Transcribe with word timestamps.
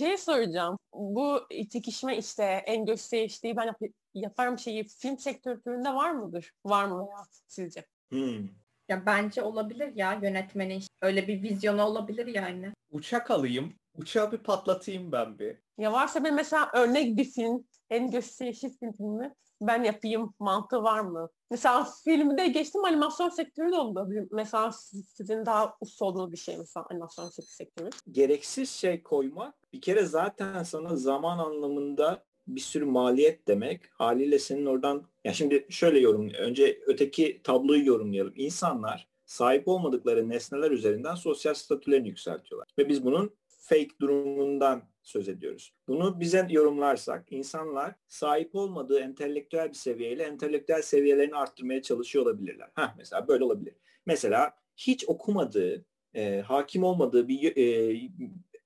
Şey 0.00 0.18
soracağım. 0.18 0.78
Bu 0.94 1.40
çekişme 1.72 2.18
işte 2.18 2.42
en 2.44 2.86
gösterişliği 2.86 3.56
ben 3.56 3.66
yap- 3.66 3.94
yaparım 4.14 4.58
şeyi 4.58 4.84
film 4.84 5.18
sektöründe 5.18 5.94
var 5.94 6.10
mıdır? 6.10 6.52
Var 6.64 6.84
mı 6.84 7.08
ya 7.10 7.24
sizce? 7.46 7.86
Hmm. 8.10 8.48
Ya 8.88 9.06
bence 9.06 9.42
olabilir 9.42 9.92
ya 9.96 10.12
yönetmenin 10.22 10.82
öyle 11.02 11.28
bir 11.28 11.42
vizyonu 11.42 11.82
olabilir 11.82 12.26
yani. 12.26 12.72
Uçak 12.90 13.30
alayım. 13.30 13.74
Uçağı 13.94 14.32
bir 14.32 14.38
patlatayım 14.38 15.12
ben 15.12 15.38
bir. 15.38 15.56
Ya 15.78 15.92
varsa 15.92 16.24
bir 16.24 16.30
mesela 16.30 16.70
örnek 16.74 17.16
bir 17.16 17.24
film, 17.24 17.64
en 17.90 18.10
gösterişli 18.10 18.70
film 18.78 18.92
filmi 18.92 19.34
ben 19.60 19.84
yapayım 19.84 20.34
mantığı 20.38 20.82
var 20.82 21.00
mı? 21.00 21.30
Mesela 21.50 21.88
filmde 22.04 22.48
geçtim 22.48 22.84
animasyon 22.84 23.28
sektörü 23.28 23.72
de 23.72 23.76
olabilir. 23.76 24.28
Mesela 24.30 24.72
sizin 25.16 25.46
daha 25.46 25.76
usta 25.80 26.04
olduğunuz 26.04 26.32
bir 26.32 26.36
şey 26.36 26.56
mesela 26.56 26.86
animasyon 26.90 27.28
sektörü. 27.28 27.90
Gereksiz 28.10 28.70
şey 28.70 29.02
koymak 29.02 29.54
bir 29.72 29.80
kere 29.80 30.04
zaten 30.04 30.62
sana 30.62 30.96
zaman 30.96 31.38
anlamında 31.38 32.22
bir 32.46 32.60
sürü 32.60 32.84
maliyet 32.84 33.48
demek. 33.48 33.80
Haliyle 33.92 34.38
senin 34.38 34.66
oradan 34.66 35.04
ya 35.24 35.32
şimdi 35.32 35.66
şöyle 35.68 36.00
yorum 36.00 36.30
önce 36.30 36.80
öteki 36.86 37.40
tabloyu 37.44 37.86
yorumlayalım. 37.86 38.32
İnsanlar 38.36 39.08
sahip 39.26 39.68
olmadıkları 39.68 40.28
nesneler 40.28 40.70
üzerinden 40.70 41.14
sosyal 41.14 41.54
statülerini 41.54 42.08
yükseltiyorlar. 42.08 42.68
Ve 42.78 42.88
biz 42.88 43.04
bunun 43.04 43.34
fake 43.70 43.98
durumundan 44.00 44.82
söz 45.02 45.28
ediyoruz. 45.28 45.74
Bunu 45.88 46.20
bize 46.20 46.46
yorumlarsak 46.50 47.32
insanlar 47.32 47.94
sahip 48.08 48.54
olmadığı 48.54 49.00
entelektüel 49.00 49.68
bir 49.68 49.74
seviyeyle 49.74 50.22
entelektüel 50.22 50.82
seviyelerini 50.82 51.36
arttırmaya 51.36 51.82
çalışıyor 51.82 52.24
olabilirler. 52.24 52.70
Heh, 52.74 52.94
mesela 52.98 53.28
böyle 53.28 53.44
olabilir. 53.44 53.74
Mesela 54.06 54.54
hiç 54.76 55.08
okumadığı, 55.08 55.84
e, 56.14 56.40
hakim 56.40 56.84
olmadığı 56.84 57.28
bir 57.28 57.56
e, 57.56 58.10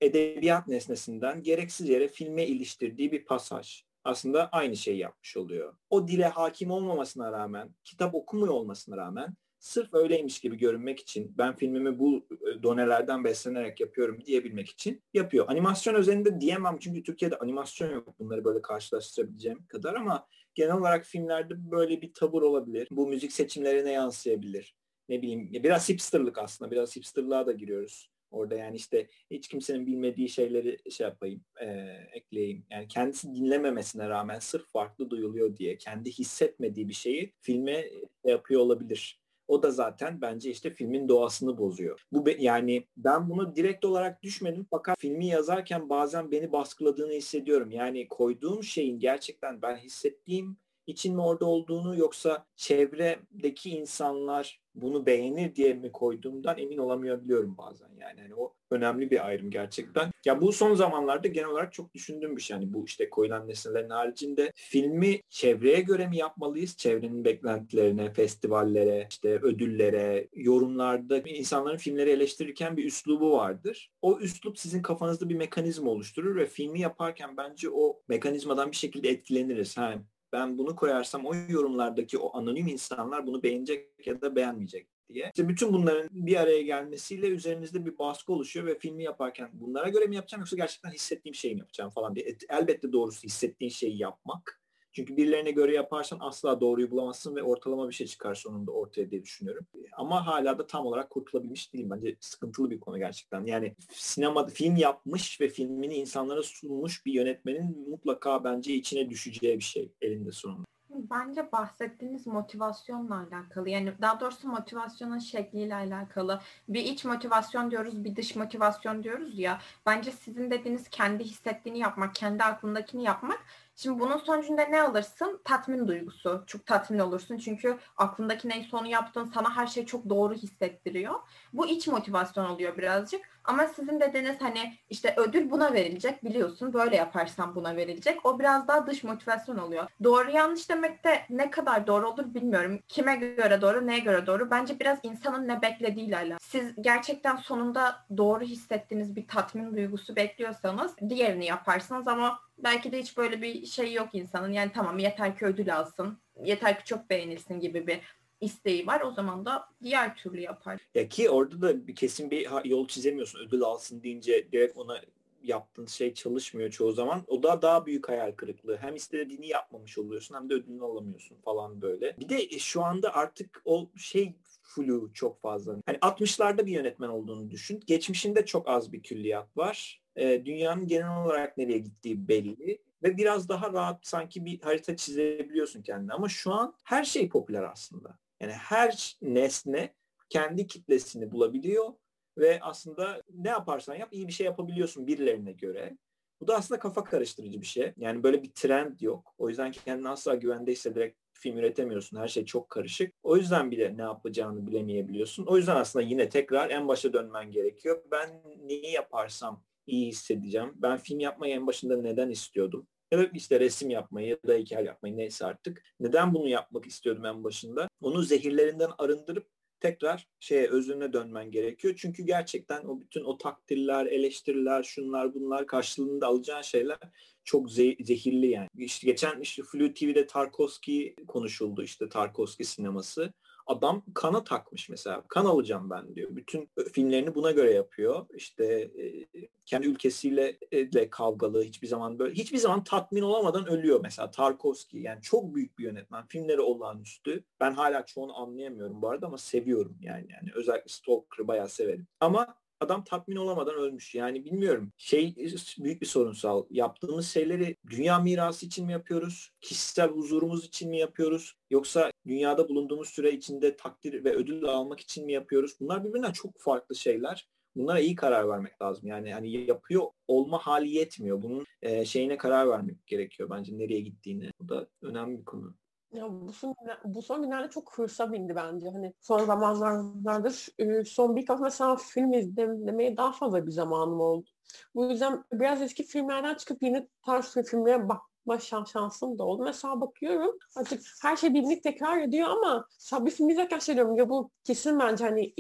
edebiyat 0.01 0.69
nesnesinden 0.69 1.43
gereksiz 1.43 1.89
yere 1.89 2.09
filme 2.09 2.47
iliştirdiği 2.47 3.13
bir 3.13 3.25
pasaj 3.25 3.85
aslında 4.05 4.49
aynı 4.49 4.77
şeyi 4.77 4.99
yapmış 4.99 5.37
oluyor. 5.37 5.75
O 5.91 6.09
dile 6.09 6.27
hakim 6.27 6.71
olmamasına 6.71 7.33
rağmen, 7.33 7.75
kitap 7.85 8.15
okumuyor 8.15 8.53
olmasına 8.53 8.97
rağmen 8.97 9.35
sırf 9.65 9.95
öyleymiş 9.95 10.41
gibi 10.41 10.57
görünmek 10.57 11.01
için 11.01 11.35
ben 11.39 11.57
filmimi 11.57 11.99
bu 11.99 12.27
e, 12.31 12.63
donelerden 12.63 13.25
beslenerek 13.25 13.81
yapıyorum 13.81 14.25
diyebilmek 14.27 14.69
için 14.69 15.03
yapıyor. 15.15 15.49
Animasyon 15.49 15.95
özelinde 15.95 16.41
diyemem 16.41 16.79
çünkü 16.81 17.03
Türkiye'de 17.03 17.39
animasyon 17.39 17.91
yok 17.91 18.19
bunları 18.19 18.45
böyle 18.45 18.63
karşılaştırabileceğim 18.63 19.67
kadar 19.67 19.95
ama 19.95 20.27
genel 20.55 20.77
olarak 20.77 21.05
filmlerde 21.05 21.71
böyle 21.71 22.03
bir 22.03 22.13
tavır 22.13 22.43
olabilir. 22.43 22.89
Bu 22.91 23.07
müzik 23.07 23.33
seçimlerine 23.33 23.93
yansıyabilir. 23.93 24.77
Ne 25.09 25.23
bileyim 25.23 25.53
biraz 25.53 25.89
hipsterlık 25.89 26.39
aslında 26.39 26.71
biraz 26.71 26.97
hipsterlığa 26.97 27.47
da 27.47 27.53
giriyoruz. 27.53 28.11
Orada 28.31 28.55
yani 28.55 28.77
işte 28.77 29.09
hiç 29.31 29.49
kimsenin 29.49 29.87
bilmediği 29.87 30.29
şeyleri 30.29 30.91
şey 30.91 31.07
yapayım, 31.07 31.45
e, 31.61 31.67
ekleyeyim. 32.13 32.67
Yani 32.71 32.89
kendisi 32.89 33.35
dinlememesine 33.35 34.09
rağmen 34.09 34.39
sırf 34.39 34.67
farklı 34.67 35.11
duyuluyor 35.11 35.57
diye 35.57 35.79
kendi 35.79 36.11
hissetmediği 36.11 36.89
bir 36.89 36.95
şeyi 36.95 37.33
filme 37.41 37.91
yapıyor 38.25 38.61
olabilir. 38.61 39.24
O 39.49 39.63
da 39.63 39.71
zaten 39.71 40.21
bence 40.21 40.51
işte 40.51 40.71
filmin 40.71 41.09
doğasını 41.09 41.59
bozuyor. 41.59 42.01
Bu 42.13 42.27
be, 42.27 42.37
yani 42.39 42.87
ben 42.97 43.31
bunu 43.31 43.57
direkt 43.57 43.85
olarak 43.85 44.23
düşmedim 44.23 44.67
fakat 44.71 44.99
filmi 44.99 45.27
yazarken 45.27 45.89
bazen 45.89 46.31
beni 46.31 46.53
baskıladığını 46.53 47.13
hissediyorum. 47.13 47.71
Yani 47.71 48.09
koyduğum 48.09 48.63
şeyin 48.63 48.99
gerçekten 48.99 49.63
ben 49.63 49.77
hissettiğim 49.77 50.57
için 50.87 51.15
mi 51.15 51.23
orada 51.23 51.45
olduğunu 51.45 51.97
yoksa 51.97 52.47
çevredeki 52.57 53.71
insanlar 53.71 54.65
bunu 54.75 55.07
beğenir 55.07 55.55
diye 55.55 55.75
mi 55.75 55.93
koyduğumdan 55.93 56.59
emin 56.59 56.79
olamıyorum 56.79 57.57
bazen 57.59 57.89
yani. 58.01 58.21
yani 58.21 58.35
o 58.35 58.55
önemli 58.71 59.11
bir 59.11 59.27
ayrım 59.27 59.51
gerçekten. 59.51 60.11
Ya 60.27 60.41
bu 60.41 60.53
son 60.53 60.75
zamanlarda 60.75 61.29
genel 61.29 61.49
olarak 61.49 61.73
çok 61.73 61.95
düşündüğüm 61.95 62.37
bir 62.37 62.43
şey. 62.43 62.57
Yani 62.57 62.75
bu 62.75 62.85
işte 62.85 63.11
koyulan 63.11 63.49
nesnelerin 63.49 63.91
haricinde 63.91 64.53
filmi 64.55 65.21
çevreye 65.29 65.81
göre 65.81 66.07
mi 66.07 66.17
yapmalıyız? 66.17 66.77
Çevrenin 66.77 67.25
beklentilerine, 67.25 68.13
festivallere, 68.13 69.07
işte 69.11 69.29
ödüllere, 69.29 70.29
yorumlarda 70.33 71.19
insanların 71.19 71.77
filmleri 71.77 72.11
eleştirirken 72.11 72.77
bir 72.77 72.85
üslubu 72.85 73.33
vardır. 73.33 73.91
O 74.03 74.19
üslup 74.19 74.59
sizin 74.59 74.83
kafanızda 74.83 75.29
bir 75.29 75.35
mekanizma 75.35 75.91
oluşturur 75.91 76.37
ve 76.37 76.47
filmi 76.47 76.81
yaparken 76.81 77.37
bence 77.37 77.69
o 77.71 78.01
mekanizmadan 78.09 78.71
bir 78.71 78.77
şekilde 78.77 79.09
etkileniriz. 79.09 79.77
Ha, 79.77 79.95
ben 80.35 80.59
bunu 80.59 80.77
koyarsam 80.77 81.27
o 81.27 81.35
yorumlardaki 81.49 82.19
o 82.19 82.39
anonim 82.39 82.67
insanlar 82.67 83.27
bunu 83.27 83.43
beğenecek 83.43 84.07
ya 84.07 84.21
da 84.21 84.37
beğenmeyecek 84.37 84.87
diye. 85.13 85.27
İşte 85.27 85.49
bütün 85.49 85.73
bunların 85.73 86.09
bir 86.13 86.37
araya 86.37 86.63
gelmesiyle 86.63 87.29
üzerinizde 87.29 87.87
bir 87.87 87.99
baskı 87.99 88.33
oluşuyor 88.33 88.67
ve 88.67 88.79
filmi 88.79 89.03
yaparken 89.03 89.51
bunlara 89.53 89.89
göre 89.89 90.07
mi 90.07 90.17
yapacağım 90.17 90.41
yoksa 90.41 90.57
gerçekten 90.57 90.91
hissettiğim 90.91 91.35
şeyi 91.35 91.55
mi 91.55 91.61
yapacağım 91.61 91.91
falan 91.91 92.15
diye. 92.15 92.37
Elbette 92.49 92.93
doğrusu 92.93 93.23
hissettiğin 93.23 93.71
şeyi 93.71 93.99
yapmak. 93.99 94.64
Çünkü 94.95 95.17
birilerine 95.17 95.51
göre 95.51 95.75
yaparsan 95.75 96.19
asla 96.21 96.61
doğruyu 96.61 96.91
bulamazsın 96.91 97.37
ve 97.37 97.43
ortalama 97.43 97.89
bir 97.89 97.95
şey 97.95 98.07
çıkar 98.07 98.35
sonunda 98.35 98.71
ortaya 98.71 99.11
diye 99.11 99.23
düşünüyorum. 99.23 99.67
Ama 99.93 100.27
hala 100.27 100.59
da 100.59 100.67
tam 100.67 100.87
olarak 100.87 101.11
kurtulabilmiş 101.11 101.73
değilim. 101.73 101.91
Bence 101.91 102.17
sıkıntılı 102.21 102.71
bir 102.71 102.81
konu 102.81 102.99
gerçekten. 102.99 103.45
Yani 103.45 103.77
sinema 103.93 104.47
film 104.47 104.77
yapmış 104.77 105.41
ve 105.41 105.49
filmini 105.49 105.95
insanlara 105.95 106.43
sunmuş 106.43 107.07
bir 107.07 107.13
yönetmenin 107.13 107.89
mutlaka 107.89 108.45
bence 108.45 108.75
içine 108.75 109.11
düşeceği 109.11 109.59
bir 109.59 109.65
şey 109.65 109.93
elinde 110.03 110.33
sonunda. 110.33 110.74
Bence 110.95 111.53
bahsettiğiniz 111.53 112.27
motivasyonla 112.27 113.27
alakalı. 113.31 113.71
Yani 113.71 113.93
daha 114.01 114.21
doğrusu 114.21 114.49
motivasyonun 114.49 115.19
şekliyle 115.19 115.75
alakalı. 115.75 116.41
Bir 116.69 116.81
iç 116.81 117.05
motivasyon 117.05 117.71
diyoruz, 117.71 118.05
bir 118.05 118.17
dış 118.17 118.37
motivasyon 118.37 119.03
diyoruz 119.03 119.39
ya. 119.39 119.61
Bence 119.87 120.13
sizin 120.13 120.51
dediğiniz 120.51 120.89
kendi 120.89 121.25
hissettiğini 121.25 121.79
yapmak, 121.79 122.15
kendi 122.15 122.45
aklındakini 122.45 123.05
yapmak 123.05 123.41
Şimdi 123.77 124.01
bunun 124.01 124.19
sonucunda 124.19 124.63
ne 124.63 124.83
alırsın? 124.83 125.41
Tatmin 125.45 125.89
duygusu. 125.89 126.45
Çok 126.47 126.67
tatmin 126.67 126.99
olursun. 126.99 127.39
Çünkü 127.39 127.79
aklındaki 127.97 128.49
neyse 128.49 128.77
onu 128.77 128.87
yaptın. 128.87 129.31
Sana 129.35 129.57
her 129.57 129.67
şey 129.67 129.87
çok 129.87 130.09
doğru 130.09 130.35
hissettiriyor. 130.35 131.15
Bu 131.53 131.67
iç 131.67 131.89
motivasyon 131.89 132.45
oluyor 132.45 132.79
birazcık. 132.79 133.34
Ama 133.45 133.67
sizin 133.67 134.01
dediğiniz 134.01 134.41
hani 134.41 134.75
işte 134.91 135.15
ödül 135.17 135.51
buna 135.51 135.73
verilecek 135.73 136.25
biliyorsun. 136.25 136.73
Böyle 136.73 136.97
yaparsan 136.97 137.55
buna 137.55 137.77
verilecek. 137.77 138.27
O 138.27 138.39
biraz 138.39 138.69
daha 138.69 138.87
dış 138.87 139.05
motivasyon 139.05 139.59
oluyor. 139.59 139.87
Doğru 140.05 140.31
yanlış 140.31 140.71
demek 140.71 141.05
de 141.05 141.23
ne 141.31 141.51
kadar 141.51 141.87
doğru 141.87 142.09
olur 142.09 142.35
bilmiyorum. 142.35 142.81
Kime 142.89 143.17
göre 143.17 143.61
doğru, 143.63 143.87
neye 143.87 143.99
göre 143.99 144.27
doğru? 144.27 144.51
Bence 144.51 144.81
biraz 144.81 144.99
insanın 145.03 145.49
ne 145.49 145.63
beklediğiyle 145.63 146.17
alakalı. 146.17 146.39
Siz 146.41 146.75
gerçekten 146.81 147.37
sonunda 147.37 148.07
doğru 148.17 148.45
hissettiğiniz 148.45 149.17
bir 149.17 149.29
tatmin 149.29 149.77
duygusu 149.77 150.17
bekliyorsanız 150.17 150.97
diğerini 151.09 151.47
yaparsınız 151.47 152.09
ama 152.09 152.39
belki 152.59 152.93
de 152.93 152.99
hiç 152.99 153.17
böyle 153.17 153.43
bir 153.43 153.67
şey 153.67 153.93
yok 153.93 154.09
insanın. 154.13 154.53
Yani 154.53 154.71
tamam 154.75 154.99
yeter 154.99 155.39
ki 155.39 155.47
ödül 155.47 155.77
alsın, 155.77 156.19
yeter 156.45 156.79
ki 156.79 156.85
çok 156.85 157.11
beğenilsin 157.11 157.61
gibi 157.61 157.87
bir 157.87 158.01
isteği 158.45 158.87
var. 158.87 159.01
O 159.01 159.13
zaman 159.13 159.45
da 159.45 159.69
diğer 159.83 160.17
türlü 160.17 160.41
yapar. 160.41 160.81
Ya 160.95 161.09
ki 161.09 161.31
orada 161.31 161.63
da 161.63 161.87
bir 161.87 161.95
kesin 161.95 162.31
bir 162.31 162.65
yol 162.65 162.89
çizemiyorsun. 162.89 163.39
Ödül 163.39 163.63
alsın 163.63 164.03
deyince 164.03 164.49
direkt 164.53 164.77
ona 164.77 165.01
yaptığın 165.45 165.87
şey 165.87 166.15
çalışmıyor 166.15 166.71
çoğu 166.71 166.93
zaman. 166.93 167.25
O 167.27 167.43
da 167.43 167.63
daha 167.63 167.87
büyük 167.87 168.09
hayal 168.09 168.33
kırıklığı. 168.33 168.77
Hem 168.77 168.95
istediğini 168.95 169.47
yapmamış 169.47 169.99
oluyorsun 169.99 170.35
hem 170.35 170.51
de 170.51 170.55
ödülünü 170.55 170.85
alamıyorsun 170.85 171.37
falan 171.45 171.83
böyle. 171.83 172.17
Bir 172.21 172.29
de 172.29 172.43
e, 172.43 172.59
şu 172.59 172.83
anda 172.83 173.15
artık 173.15 173.63
o 173.65 173.91
şey 173.97 174.35
flu 174.63 175.11
çok 175.15 175.41
fazla. 175.41 175.77
Hani 175.87 175.97
60'larda 175.97 176.67
bir 176.67 176.73
yönetmen 176.73 177.09
olduğunu 177.09 177.51
düşün. 177.51 177.81
Geçmişinde 177.87 178.47
çok 178.47 178.69
az 178.69 178.93
bir 178.93 179.03
külliyat 179.03 179.57
var. 179.57 180.03
E, 180.17 180.47
dünyanın 180.47 180.87
genel 180.87 181.25
olarak 181.25 181.59
nereye 181.59 181.79
gittiği 181.79 182.29
belli 182.29 182.79
ve 183.03 183.17
biraz 183.17 183.49
daha 183.49 183.73
rahat 183.73 184.07
sanki 184.07 184.45
bir 184.45 184.61
harita 184.61 184.97
çizebiliyorsun 184.97 185.83
kendine. 185.83 186.13
Ama 186.13 186.29
şu 186.29 186.53
an 186.53 186.75
her 186.85 187.05
şey 187.05 187.29
popüler 187.29 187.63
aslında. 187.63 188.19
Yani 188.41 188.53
her 188.53 189.19
nesne 189.23 189.95
kendi 190.29 190.67
kitlesini 190.67 191.33
bulabiliyor 191.33 191.93
ve 192.39 192.61
aslında 192.63 193.23
ne 193.35 193.49
yaparsan 193.49 193.95
yap 193.95 194.09
iyi 194.13 194.29
bir 194.29 194.33
şey 194.33 194.47
yapabiliyorsun 194.47 195.07
birilerine 195.07 195.53
göre. 195.53 195.97
Bu 196.41 196.49
da 196.49 196.57
aslında 196.57 196.79
kafa 196.79 197.05
karıştırıcı 197.05 197.61
bir 197.61 197.67
şey. 197.67 197.93
Yani 197.97 198.23
böyle 198.23 198.43
bir 198.43 198.53
trend 198.53 199.01
yok. 199.01 199.35
O 199.39 199.49
yüzden 199.49 199.73
kendini 199.73 200.09
asla 200.09 200.35
güvende 200.35 200.73
hissederek 200.73 201.17
film 201.33 201.59
üretemiyorsun. 201.59 202.17
Her 202.17 202.29
şey 202.29 202.45
çok 202.45 202.71
karışık. 202.71 203.15
O 203.23 203.37
yüzden 203.37 203.71
bile 203.71 203.97
ne 203.97 204.03
yapacağını 204.03 204.67
bilemeyebiliyorsun. 204.67 205.47
O 205.47 205.57
yüzden 205.57 205.77
aslında 205.77 206.05
yine 206.05 206.29
tekrar 206.29 206.71
en 206.71 206.89
başa 206.89 207.13
dönmen 207.13 207.51
gerekiyor. 207.51 208.03
Ben 208.11 208.43
neyi 208.63 208.91
yaparsam 208.93 209.65
iyi 209.87 210.07
hissedeceğim. 210.07 210.73
Ben 210.75 210.99
film 210.99 211.21
yapmayı 211.21 211.55
en 211.55 211.67
başında 211.67 211.97
neden 211.97 212.31
istiyordum? 212.31 212.87
Ya 213.13 213.19
da 213.19 213.25
işte 213.35 213.61
resim 213.61 213.91
yapmayı 213.91 214.29
ya 214.29 214.39
da 214.47 214.53
heykel 214.53 214.87
yapmayı 214.87 215.17
neyse 215.17 215.47
artık. 215.47 215.83
Neden 216.01 216.35
bunu 216.35 216.49
yapmak 216.49 216.87
istiyordum 216.87 217.25
en 217.25 217.45
başında? 217.45 217.89
Onu 218.01 218.23
zehirlerinden 218.23 218.91
arındırıp 218.99 219.47
tekrar 219.81 220.29
şeye 220.41 220.69
özüne 220.69 221.13
dönmen 221.13 221.51
gerekiyor. 221.51 221.95
Çünkü 221.97 222.23
gerçekten 222.23 222.85
o 222.85 223.01
bütün 223.01 223.25
o 223.25 223.39
takdirler, 223.39 224.07
eleştiriler, 224.07 224.83
şunlar 224.83 225.35
bunlar 225.35 225.67
karşılığında 225.67 226.27
alacağın 226.27 226.63
şeyler 226.63 226.99
çok 227.45 227.71
ze- 227.71 228.05
zehirli 228.05 228.47
yani. 228.47 228.69
İşte 228.77 229.07
geçen 229.07 229.41
işte 229.41 229.63
Flu 229.63 229.95
TV'de 229.95 230.27
Tarkovski 230.27 231.15
konuşuldu 231.29 231.83
işte 231.83 232.09
Tarkovski 232.09 232.65
sineması. 232.65 233.33
Adam 233.67 234.03
kana 234.15 234.45
takmış 234.45 234.89
mesela. 234.89 235.25
Kan 235.29 235.45
alacağım 235.45 235.91
ben 235.91 236.15
diyor. 236.15 236.37
Bütün 236.37 236.71
filmlerini 236.93 237.35
buna 237.35 237.51
göre 237.51 237.73
yapıyor. 237.73 238.27
İşte 238.35 238.65
e, 238.65 239.27
kendi 239.67 239.87
ülkesiyle 239.87 240.59
e, 240.73 240.93
de 240.93 241.11
kavgalı 241.11 241.63
hiçbir 241.63 241.87
zaman 241.87 242.19
böyle 242.19 242.35
hiçbir 242.35 242.59
zaman 242.59 242.85
tatmin 242.85 243.23
olamadan 243.23 243.67
ölüyor 243.67 244.01
mesela 244.03 244.31
Tarkovski. 244.31 244.99
Yani 244.99 245.23
çok 245.23 245.55
büyük 245.55 245.79
bir 245.79 245.85
yönetmen. 245.85 246.27
Filmleri 246.27 246.61
olağanüstü. 246.61 247.45
Ben 247.61 247.73
hala 247.75 248.07
çoğunu 248.07 248.37
anlayamıyorum 248.37 249.03
bu 249.03 249.09
arada 249.09 249.27
ama 249.27 249.39
seviyorum 249.39 249.97
yani. 250.01 250.27
Yani 250.31 250.51
özellikle 250.55 250.89
Stalker'ı 250.89 251.49
bayağı 251.49 251.69
severim. 251.69 252.07
Ama 252.21 252.57
adam 252.85 253.05
tatmin 253.05 253.37
olamadan 253.37 253.75
ölmüş. 253.75 254.15
Yani 254.15 254.45
bilmiyorum. 254.45 254.93
Şey 254.97 255.35
büyük 255.79 256.01
bir 256.01 256.07
sorunsal. 256.07 256.65
Yaptığımız 256.71 257.29
şeyleri 257.29 257.77
dünya 257.91 258.19
mirası 258.19 258.67
için 258.67 258.87
mi 258.87 258.93
yapıyoruz? 258.93 259.51
Kişisel 259.61 260.09
huzurumuz 260.09 260.65
için 260.65 260.91
mi 260.91 260.99
yapıyoruz? 260.99 261.55
Yoksa 261.71 262.11
dünyada 262.27 262.69
bulunduğumuz 262.69 263.09
süre 263.09 263.33
içinde 263.33 263.77
takdir 263.77 264.25
ve 264.25 264.35
ödül 264.35 264.65
almak 264.65 265.01
için 265.01 265.27
mi 265.27 265.33
yapıyoruz? 265.33 265.77
Bunlar 265.81 266.05
birbirinden 266.05 266.33
çok 266.33 266.53
farklı 266.61 266.97
şeyler. 266.97 267.49
Bunlara 267.77 268.01
iyi 268.01 268.15
karar 268.15 268.49
vermek 268.49 268.83
lazım. 268.83 269.09
Yani 269.09 269.33
hani 269.33 269.51
yapıyor 269.51 270.03
olma 270.29 270.59
hali 270.59 270.91
yetmiyor. 270.91 271.43
Bunun 271.43 271.65
e, 271.83 272.05
şeyine 272.05 272.37
karar 272.37 272.69
vermek 272.69 273.07
gerekiyor 273.07 273.51
bence 273.51 273.79
nereye 273.79 274.01
gittiğini. 274.01 274.51
Bu 274.61 274.69
da 274.69 274.89
önemli 275.03 275.39
bir 275.39 275.45
konu. 275.45 275.75
Ya 276.15 276.27
bu 276.31 276.53
son, 276.53 276.77
bu 277.05 277.23
son 277.23 277.43
günlerde 277.43 277.71
çok 277.71 277.99
hırsa 277.99 278.33
bindi 278.33 278.57
bence. 278.57 278.91
Hani 278.91 279.15
son 279.21 279.39
zamanlardır 279.45 280.69
son 281.07 281.37
birkaç 281.37 281.61
mesela 281.61 281.97
film 281.97 282.33
izlemeye 282.33 283.17
daha 283.17 283.33
fazla 283.33 283.67
bir 283.67 283.73
zamanım 283.73 284.21
oldu. 284.21 284.49
Bu 284.95 285.05
yüzden 285.05 285.45
biraz 285.53 285.83
eski 285.83 286.03
filmlerden 286.03 286.55
çıkıp 286.55 286.83
yeni 286.83 287.09
tarz 287.27 287.55
filmlere 287.55 288.09
bakma 288.09 288.59
şansım 288.59 289.39
da 289.39 289.45
oldu. 289.45 289.63
Mesela 289.65 290.01
bakıyorum 290.01 290.59
artık 290.77 291.03
her 291.23 291.37
şey 291.37 291.51
birbirini 291.51 291.81
tekrar 291.81 292.21
ediyor 292.21 292.49
ama 292.49 292.87
bir 293.27 293.31
film 293.31 293.49
izlerken 293.49 293.79
şey 293.79 293.95
diyorum 293.95 294.17
ya 294.17 294.29
bu 294.29 294.51
kesin 294.65 294.99
bence 294.99 295.25
hani 295.25 295.55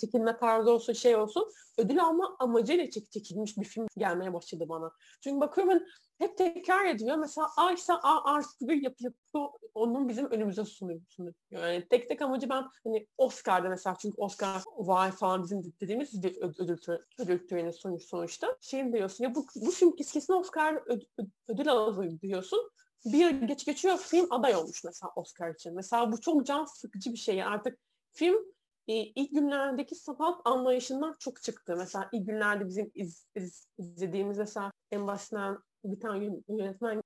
çekilme 0.00 0.36
tarzı 0.36 0.70
olsun 0.70 0.92
şey 0.92 1.16
olsun 1.16 1.52
ödül 1.78 2.02
alma 2.02 2.36
amacıyla 2.38 2.90
çek 2.90 3.10
çekilmiş 3.10 3.56
bir 3.58 3.64
film 3.64 3.86
gelmeye 3.96 4.32
başladı 4.32 4.68
bana. 4.68 4.92
Çünkü 5.20 5.40
bakıyorum 5.40 5.72
hani 5.72 5.82
hep 6.18 6.38
tekrar 6.38 6.84
ediyor. 6.84 7.16
Mesela 7.16 7.46
A 7.56 7.72
ise 7.72 7.92
A 7.92 8.34
artı 8.34 8.68
bir 8.68 8.82
yapı, 8.82 9.04
yapı 9.04 9.48
onun 9.74 10.08
bizim 10.08 10.30
önümüze 10.30 10.64
sunuyor. 10.64 11.00
sunuyor. 11.08 11.34
Yani 11.50 11.88
tek 11.88 12.08
tek 12.08 12.22
amacı 12.22 12.48
ben 12.48 12.64
hani 12.84 13.06
Oscar'da 13.18 13.68
mesela 13.68 13.96
çünkü 14.00 14.20
Oscar 14.20 14.62
vay 14.76 15.10
falan 15.10 15.42
bizim 15.42 15.62
dediğimiz 15.80 16.22
bir 16.22 16.36
ödül, 16.36 16.76
ödül 17.18 17.48
töreni 17.48 17.72
sonuç, 17.72 18.02
sonuçta. 18.02 18.56
Şey 18.60 18.92
diyorsun 18.92 19.24
ya 19.24 19.34
bu, 19.34 19.46
bu 19.56 19.70
film 19.70 19.96
kesin 19.96 20.32
Oscar 20.32 20.82
ödül, 20.86 21.06
ödül 21.48 21.68
alır 21.68 22.20
diyorsun. 22.20 22.70
Bir 23.04 23.18
yıl 23.18 23.46
geç 23.46 23.64
geçiyor 23.64 23.98
film 23.98 24.26
aday 24.30 24.56
olmuş 24.56 24.84
mesela 24.84 25.12
Oscar 25.16 25.54
için. 25.54 25.74
Mesela 25.74 26.12
bu 26.12 26.20
çok 26.20 26.46
can 26.46 26.64
sıkıcı 26.64 27.12
bir 27.12 27.16
şey. 27.16 27.42
Artık 27.42 27.78
film 28.12 28.53
ilk 28.86 29.30
günlerdeki 29.30 29.94
sanat 29.94 30.40
anlayışından 30.44 31.16
çok 31.18 31.42
çıktı. 31.42 31.74
Mesela 31.78 32.08
ilk 32.12 32.26
günlerde 32.26 32.66
bizim 32.66 32.90
iz, 32.94 33.26
iz, 33.34 33.68
izlediğimiz 33.78 34.38
mesela 34.38 34.72
en 34.90 35.06
başından 35.06 35.62
bir 35.84 36.00
tane 36.00 36.30
yönetmen 36.48 37.02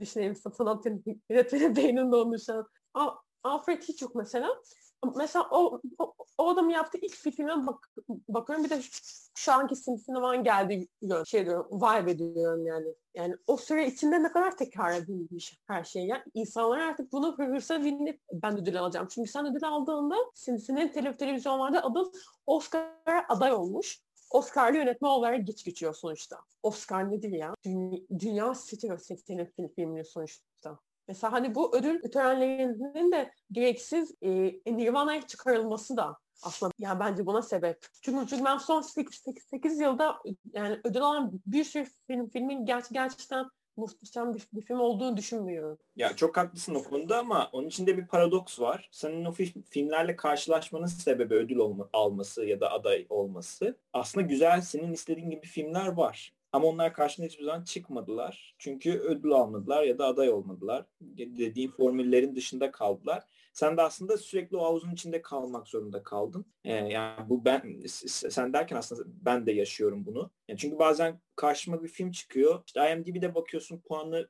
düşünelim 0.00 0.36
sanat 0.56 0.86
yönetmeni 1.30 1.76
beyninde 1.76 2.16
olmuşan 2.16 2.66
Alfred 3.44 3.82
Hitchcock 3.82 4.14
mesela 4.14 4.48
mesela 5.16 5.48
o, 5.50 5.80
o, 5.98 6.14
o 6.38 6.48
adamın 6.48 6.70
yaptığı 6.70 6.98
ilk 6.98 7.14
filmine 7.14 7.66
bak, 7.66 7.90
bakıyorum 8.28 8.64
bir 8.64 8.70
de 8.70 8.80
şu 9.34 9.52
anki 9.52 9.76
sinema 9.76 10.36
geldiği 10.36 10.88
şey 11.26 11.46
diyorum, 11.46 11.66
vibe 11.72 12.10
ediyorum 12.10 12.66
yani. 12.66 12.94
Yani 13.14 13.36
o 13.46 13.56
süre 13.56 13.86
içinde 13.86 14.22
ne 14.22 14.32
kadar 14.32 14.56
tekrar 14.56 14.92
edilmiş 14.92 15.60
her 15.66 15.84
şey. 15.84 16.06
Yani 16.06 16.22
insanlar 16.34 16.78
artık 16.78 17.12
bunu 17.12 17.38
hırsa 17.38 17.84
binip 17.84 18.20
ben 18.32 18.58
ödül 18.58 18.80
alacağım. 18.80 19.08
Çünkü 19.10 19.30
sen 19.30 19.46
ödül 19.46 19.68
aldığında 19.68 20.14
senin 20.34 20.88
televizyonlarda 21.12 21.84
adın 21.84 22.12
Oscar'a 22.46 23.24
aday 23.28 23.52
olmuş. 23.52 24.00
Oscar'lı 24.30 24.76
yönetmen 24.76 25.08
olarak 25.08 25.46
geç 25.46 25.64
geçiyor 25.64 25.94
sonuçta. 25.94 26.36
Oscar 26.62 27.10
nedir 27.10 27.30
ya? 27.30 27.54
Dünya, 27.64 27.98
dünya 28.18 28.54
seçiyor 28.54 28.98
senin 28.98 29.44
film, 29.44 29.68
filmini 29.68 30.04
sonuçta. 30.04 30.78
Mesela 31.08 31.32
hani 31.32 31.54
bu 31.54 31.76
ödül 31.76 32.02
törenlerinin 32.02 33.12
de 33.12 33.32
gereksiz 33.52 34.14
e, 34.22 34.30
Nirvana'ya 34.66 35.22
çıkarılması 35.22 35.96
da 35.96 36.18
aslında 36.42 36.72
yani 36.78 37.00
bence 37.00 37.26
buna 37.26 37.42
sebep. 37.42 37.86
Çünkü, 38.02 38.26
çünkü 38.26 38.44
ben 38.44 38.58
son 38.58 38.80
8, 38.80 39.14
8, 39.14 39.44
8 39.44 39.80
yılda 39.80 40.18
yani 40.52 40.80
ödül 40.84 41.02
alan 41.02 41.40
bir 41.46 41.64
sürü 41.64 41.86
film, 42.06 42.28
filmin 42.28 42.66
ger 42.66 42.82
gerçekten 42.92 43.46
muhteşem 43.76 44.34
bir, 44.34 44.42
bir 44.52 44.62
film 44.62 44.80
olduğunu 44.80 45.16
düşünmüyorum. 45.16 45.78
Ya 45.96 46.16
çok 46.16 46.36
haklısın 46.36 46.74
o 46.74 46.82
konuda 46.82 47.18
ama 47.18 47.48
onun 47.52 47.68
içinde 47.68 47.96
bir 47.96 48.06
paradoks 48.06 48.60
var. 48.60 48.88
Senin 48.92 49.24
o 49.24 49.32
filmlerle 49.70 50.16
karşılaşmanın 50.16 50.86
sebebi 50.86 51.34
ödül 51.34 51.56
olma, 51.56 51.88
alması 51.92 52.44
ya 52.44 52.60
da 52.60 52.72
aday 52.72 53.06
olması. 53.08 53.78
Aslında 53.92 54.26
güzel 54.26 54.60
senin 54.60 54.92
istediğin 54.92 55.30
gibi 55.30 55.46
filmler 55.46 55.88
var. 55.88 56.32
Ama 56.54 56.66
onlar 56.68 56.92
karşına 56.92 57.26
hiçbir 57.26 57.44
zaman 57.44 57.64
çıkmadılar. 57.64 58.54
Çünkü 58.58 58.92
ödül 58.92 59.32
almadılar 59.32 59.82
ya 59.82 59.98
da 59.98 60.06
aday 60.06 60.30
olmadılar. 60.30 60.86
Dediğim 61.00 61.70
formüllerin 61.70 62.36
dışında 62.36 62.70
kaldılar. 62.70 63.24
Sen 63.52 63.76
de 63.76 63.82
aslında 63.82 64.18
sürekli 64.18 64.56
o 64.56 64.64
havuzun 64.64 64.92
içinde 64.92 65.22
kalmak 65.22 65.68
zorunda 65.68 66.02
kaldın. 66.02 66.46
Ee, 66.64 66.72
yani 66.72 67.28
bu 67.28 67.44
ben 67.44 67.82
sen 68.08 68.52
derken 68.52 68.76
aslında 68.76 69.02
ben 69.06 69.46
de 69.46 69.52
yaşıyorum 69.52 70.06
bunu. 70.06 70.30
Yani 70.48 70.58
çünkü 70.58 70.78
bazen 70.78 71.20
karşıma 71.36 71.82
bir 71.82 71.88
film 71.88 72.10
çıkıyor. 72.10 72.62
İşte 72.66 72.92
IMDb'de 72.92 73.34
bakıyorsun 73.34 73.80
puanı 73.80 74.28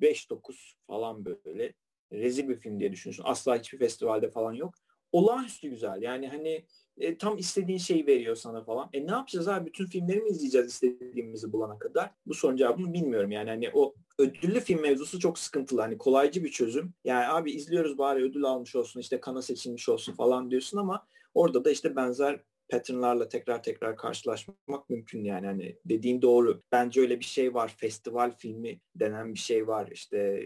5-9 0.00 0.74
falan 0.86 1.24
böyle. 1.24 1.74
Rezil 2.12 2.48
bir 2.48 2.56
film 2.56 2.80
diye 2.80 2.92
düşünüyorsun. 2.92 3.24
Asla 3.26 3.58
hiçbir 3.58 3.78
festivalde 3.78 4.30
falan 4.30 4.52
yok. 4.52 4.74
Olağanüstü 5.12 5.68
güzel. 5.68 6.02
Yani 6.02 6.28
hani 6.28 6.64
e, 6.98 7.18
tam 7.18 7.38
istediğin 7.38 7.78
şeyi 7.78 8.06
veriyor 8.06 8.36
sana 8.36 8.64
falan. 8.64 8.88
E 8.92 9.06
ne 9.06 9.10
yapacağız 9.10 9.48
abi? 9.48 9.66
Bütün 9.66 9.86
filmleri 9.86 10.20
mi 10.20 10.28
izleyeceğiz 10.28 10.66
istediğimizi 10.66 11.52
bulana 11.52 11.78
kadar? 11.78 12.10
Bu 12.26 12.34
sorun 12.34 12.56
cevabını 12.56 12.92
bilmiyorum 12.92 13.30
yani. 13.30 13.50
Hani 13.50 13.70
o 13.74 13.94
ödüllü 14.18 14.60
film 14.60 14.80
mevzusu 14.80 15.18
çok 15.20 15.38
sıkıntılı. 15.38 15.80
Hani 15.80 15.98
kolaycı 15.98 16.44
bir 16.44 16.50
çözüm. 16.50 16.94
Yani 17.04 17.26
abi 17.26 17.52
izliyoruz 17.52 17.98
bari 17.98 18.22
ödül 18.22 18.44
almış 18.44 18.76
olsun 18.76 19.00
işte 19.00 19.20
kana 19.20 19.42
seçilmiş 19.42 19.88
olsun 19.88 20.12
falan 20.12 20.50
diyorsun 20.50 20.78
ama 20.78 21.06
orada 21.34 21.64
da 21.64 21.70
işte 21.70 21.96
benzer 21.96 22.40
patternlarla 22.68 23.28
tekrar 23.28 23.62
tekrar 23.62 23.96
karşılaşmak 23.96 24.90
mümkün 24.90 25.24
yani. 25.24 25.46
Hani 25.46 25.76
dediğin 25.84 26.22
doğru. 26.22 26.60
Bence 26.72 27.00
öyle 27.00 27.20
bir 27.20 27.24
şey 27.24 27.54
var. 27.54 27.74
Festival 27.76 28.32
filmi 28.38 28.80
denen 28.94 29.34
bir 29.34 29.38
şey 29.38 29.66
var. 29.66 29.88
İşte 29.92 30.44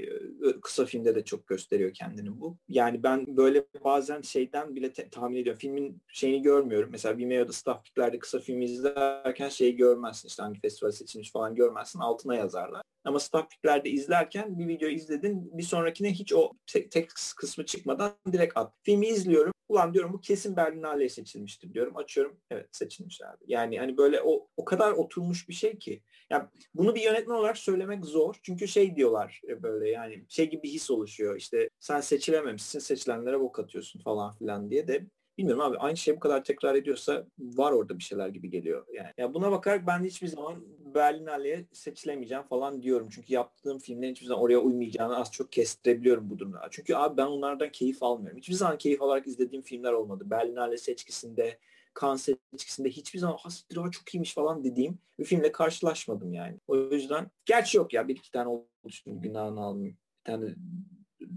kısa 0.62 0.84
filmde 0.84 1.14
de 1.14 1.24
çok 1.24 1.46
gösteriyor 1.46 1.94
kendini 1.94 2.40
bu. 2.40 2.56
Yani 2.68 3.02
ben 3.02 3.36
böyle 3.36 3.64
bazen 3.84 4.20
şeyden 4.20 4.76
bile 4.76 4.92
te- 4.92 5.10
tahmin 5.10 5.36
ediyorum. 5.36 5.58
Filmin 5.58 6.02
şeyini 6.08 6.42
görmüyorum. 6.42 6.88
Mesela 6.92 7.18
Vimeo'da 7.18 7.52
staffliklerde 7.52 8.18
kısa 8.18 8.38
filmi 8.38 8.64
izlerken 8.64 9.48
şeyi 9.48 9.76
görmezsin. 9.76 10.28
İşte 10.28 10.42
hangi 10.42 10.60
festival 10.60 10.90
seçilmiş 10.90 11.32
falan 11.32 11.54
görmezsin. 11.54 11.98
Altına 11.98 12.34
yazarlar. 12.34 12.82
Ama 13.08 13.20
staffliklerde 13.20 13.90
izlerken 13.90 14.58
bir 14.58 14.68
video 14.68 14.88
izledin. 14.88 15.58
Bir 15.58 15.62
sonrakine 15.62 16.12
hiç 16.12 16.32
o 16.32 16.52
tek, 16.66 16.90
tek 16.90 17.10
kısmı 17.36 17.66
çıkmadan 17.66 18.12
direkt 18.32 18.56
at. 18.56 18.72
Filmi 18.82 19.06
izliyorum. 19.06 19.52
Ulan 19.68 19.94
diyorum 19.94 20.12
bu 20.12 20.20
kesin 20.20 20.56
Berlinale'ye 20.56 21.08
seçilmiştir 21.08 21.72
diyorum. 21.72 21.96
Açıyorum. 21.96 22.40
Evet 22.50 22.68
seçilmişlerdi. 22.72 23.44
Yani 23.46 23.78
hani 23.78 23.96
böyle 23.96 24.20
o 24.24 24.48
o 24.56 24.64
kadar 24.64 24.92
oturmuş 24.92 25.48
bir 25.48 25.54
şey 25.54 25.78
ki. 25.78 26.02
Yani 26.30 26.44
bunu 26.74 26.94
bir 26.94 27.00
yönetmen 27.00 27.34
olarak 27.34 27.58
söylemek 27.58 28.04
zor. 28.04 28.34
Çünkü 28.42 28.68
şey 28.68 28.96
diyorlar 28.96 29.40
e, 29.48 29.62
böyle 29.62 29.90
yani 29.90 30.24
şey 30.28 30.50
gibi 30.50 30.62
bir 30.62 30.68
his 30.70 30.90
oluşuyor. 30.90 31.36
İşte 31.36 31.68
sen 31.80 32.00
seçilememişsin 32.00 32.78
seçilenlere 32.78 33.40
bok 33.40 33.58
atıyorsun 33.58 34.00
falan 34.00 34.34
filan 34.34 34.70
diye 34.70 34.88
de 34.88 35.06
bilmiyorum 35.38 35.62
abi 35.62 35.76
aynı 35.78 35.96
şey 35.96 36.16
bu 36.16 36.20
kadar 36.20 36.44
tekrar 36.44 36.74
ediyorsa 36.74 37.26
var 37.38 37.72
orada 37.72 37.98
bir 37.98 38.02
şeyler 38.02 38.28
gibi 38.28 38.50
geliyor. 38.50 38.86
Yani 38.92 39.12
ya 39.18 39.34
buna 39.34 39.52
bakarak 39.52 39.86
ben 39.86 40.04
hiçbir 40.04 40.28
zaman 40.28 40.64
Berlinale'ye 40.94 41.66
seçilemeyeceğim 41.72 42.42
falan 42.42 42.82
diyorum. 42.82 43.08
Çünkü 43.10 43.32
yaptığım 43.32 43.78
filmlerin 43.78 44.12
hiçbir 44.12 44.26
zaman 44.26 44.42
oraya 44.42 44.58
uymayacağını 44.58 45.16
az 45.16 45.32
çok 45.32 45.52
kestirebiliyorum 45.52 46.30
bu 46.30 46.38
durumda. 46.38 46.68
Çünkü 46.70 46.94
abi 46.94 47.16
ben 47.16 47.26
onlardan 47.26 47.72
keyif 47.72 48.02
almıyorum. 48.02 48.38
Hiçbir 48.38 48.54
zaman 48.54 48.78
keyif 48.78 49.02
alarak 49.02 49.26
izlediğim 49.26 49.62
filmler 49.62 49.92
olmadı. 49.92 50.30
Berlinale 50.30 50.76
seçkisinde, 50.76 51.58
Cannes 52.00 52.28
seçkisinde 52.52 52.90
hiçbir 52.90 53.18
zaman 53.18 53.36
hasittir 53.36 53.76
o 53.76 53.90
çok 53.90 54.14
iyiymiş 54.14 54.34
falan 54.34 54.64
dediğim 54.64 54.98
bir 55.18 55.24
filmle 55.24 55.52
karşılaşmadım 55.52 56.32
yani. 56.32 56.60
O 56.68 56.76
yüzden 56.76 57.30
gerçi 57.44 57.76
yok 57.76 57.92
ya 57.92 58.08
bir 58.08 58.16
iki 58.16 58.30
tane 58.30 58.48
oldu 58.48 58.66
şimdi 58.90 59.20
günahını 59.20 59.60
almayayım. 59.60 59.98
Bir 60.18 60.32
tane 60.32 60.54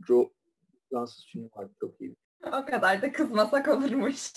Ro 0.09 0.31
Fransız 0.89 1.25
filmi 1.25 1.49
var 1.55 1.67
çok 1.79 2.01
iyi. 2.01 2.15
O 2.47 2.65
kadar 2.65 3.01
da 3.01 3.11
kızmasak 3.11 3.67
olurmuş. 3.67 4.31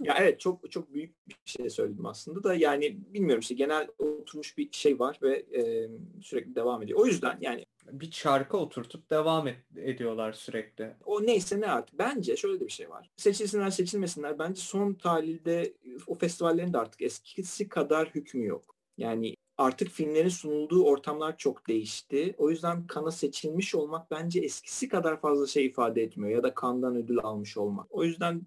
ya 0.00 0.14
evet 0.18 0.40
çok 0.40 0.70
çok 0.70 0.94
büyük 0.94 1.28
bir 1.28 1.36
şey 1.44 1.70
söyledim 1.70 2.06
aslında 2.06 2.42
da 2.42 2.54
yani 2.54 2.96
bilmiyorum 3.14 3.40
işte 3.40 3.54
genel 3.54 3.88
oturmuş 3.98 4.58
bir 4.58 4.68
şey 4.72 4.98
var 4.98 5.18
ve 5.22 5.36
e, 5.36 5.88
sürekli 6.22 6.54
devam 6.54 6.82
ediyor. 6.82 7.00
O 7.00 7.06
yüzden 7.06 7.38
yani 7.40 7.64
bir 7.92 8.10
çarka 8.10 8.58
oturtup 8.58 9.10
devam 9.10 9.48
et, 9.48 9.56
ediyorlar 9.76 10.32
sürekli. 10.32 10.92
O 11.04 11.26
neyse 11.26 11.60
ne 11.60 11.66
artık. 11.66 11.98
Bence 11.98 12.36
şöyle 12.36 12.60
de 12.60 12.66
bir 12.66 12.72
şey 12.72 12.90
var. 12.90 13.10
Seçilsinler 13.16 13.70
seçilmesinler. 13.70 14.38
Bence 14.38 14.60
son 14.60 14.94
tahlilde 14.94 15.74
o 16.06 16.14
festivallerin 16.14 16.72
de 16.72 16.78
artık 16.78 17.02
eskisi 17.02 17.68
kadar 17.68 18.08
hükmü 18.08 18.46
yok. 18.46 18.76
Yani 18.98 19.34
artık 19.58 19.88
filmlerin 19.88 20.28
sunulduğu 20.28 20.84
ortamlar 20.84 21.36
çok 21.36 21.68
değişti. 21.68 22.34
O 22.38 22.50
yüzden 22.50 22.86
kana 22.86 23.10
seçilmiş 23.10 23.74
olmak 23.74 24.10
bence 24.10 24.40
eskisi 24.40 24.88
kadar 24.88 25.20
fazla 25.20 25.46
şey 25.46 25.66
ifade 25.66 26.02
etmiyor 26.02 26.36
ya 26.36 26.42
da 26.42 26.54
kandan 26.54 26.96
ödül 26.96 27.18
almış 27.18 27.56
olmak. 27.56 27.86
O 27.90 28.04
yüzden 28.04 28.42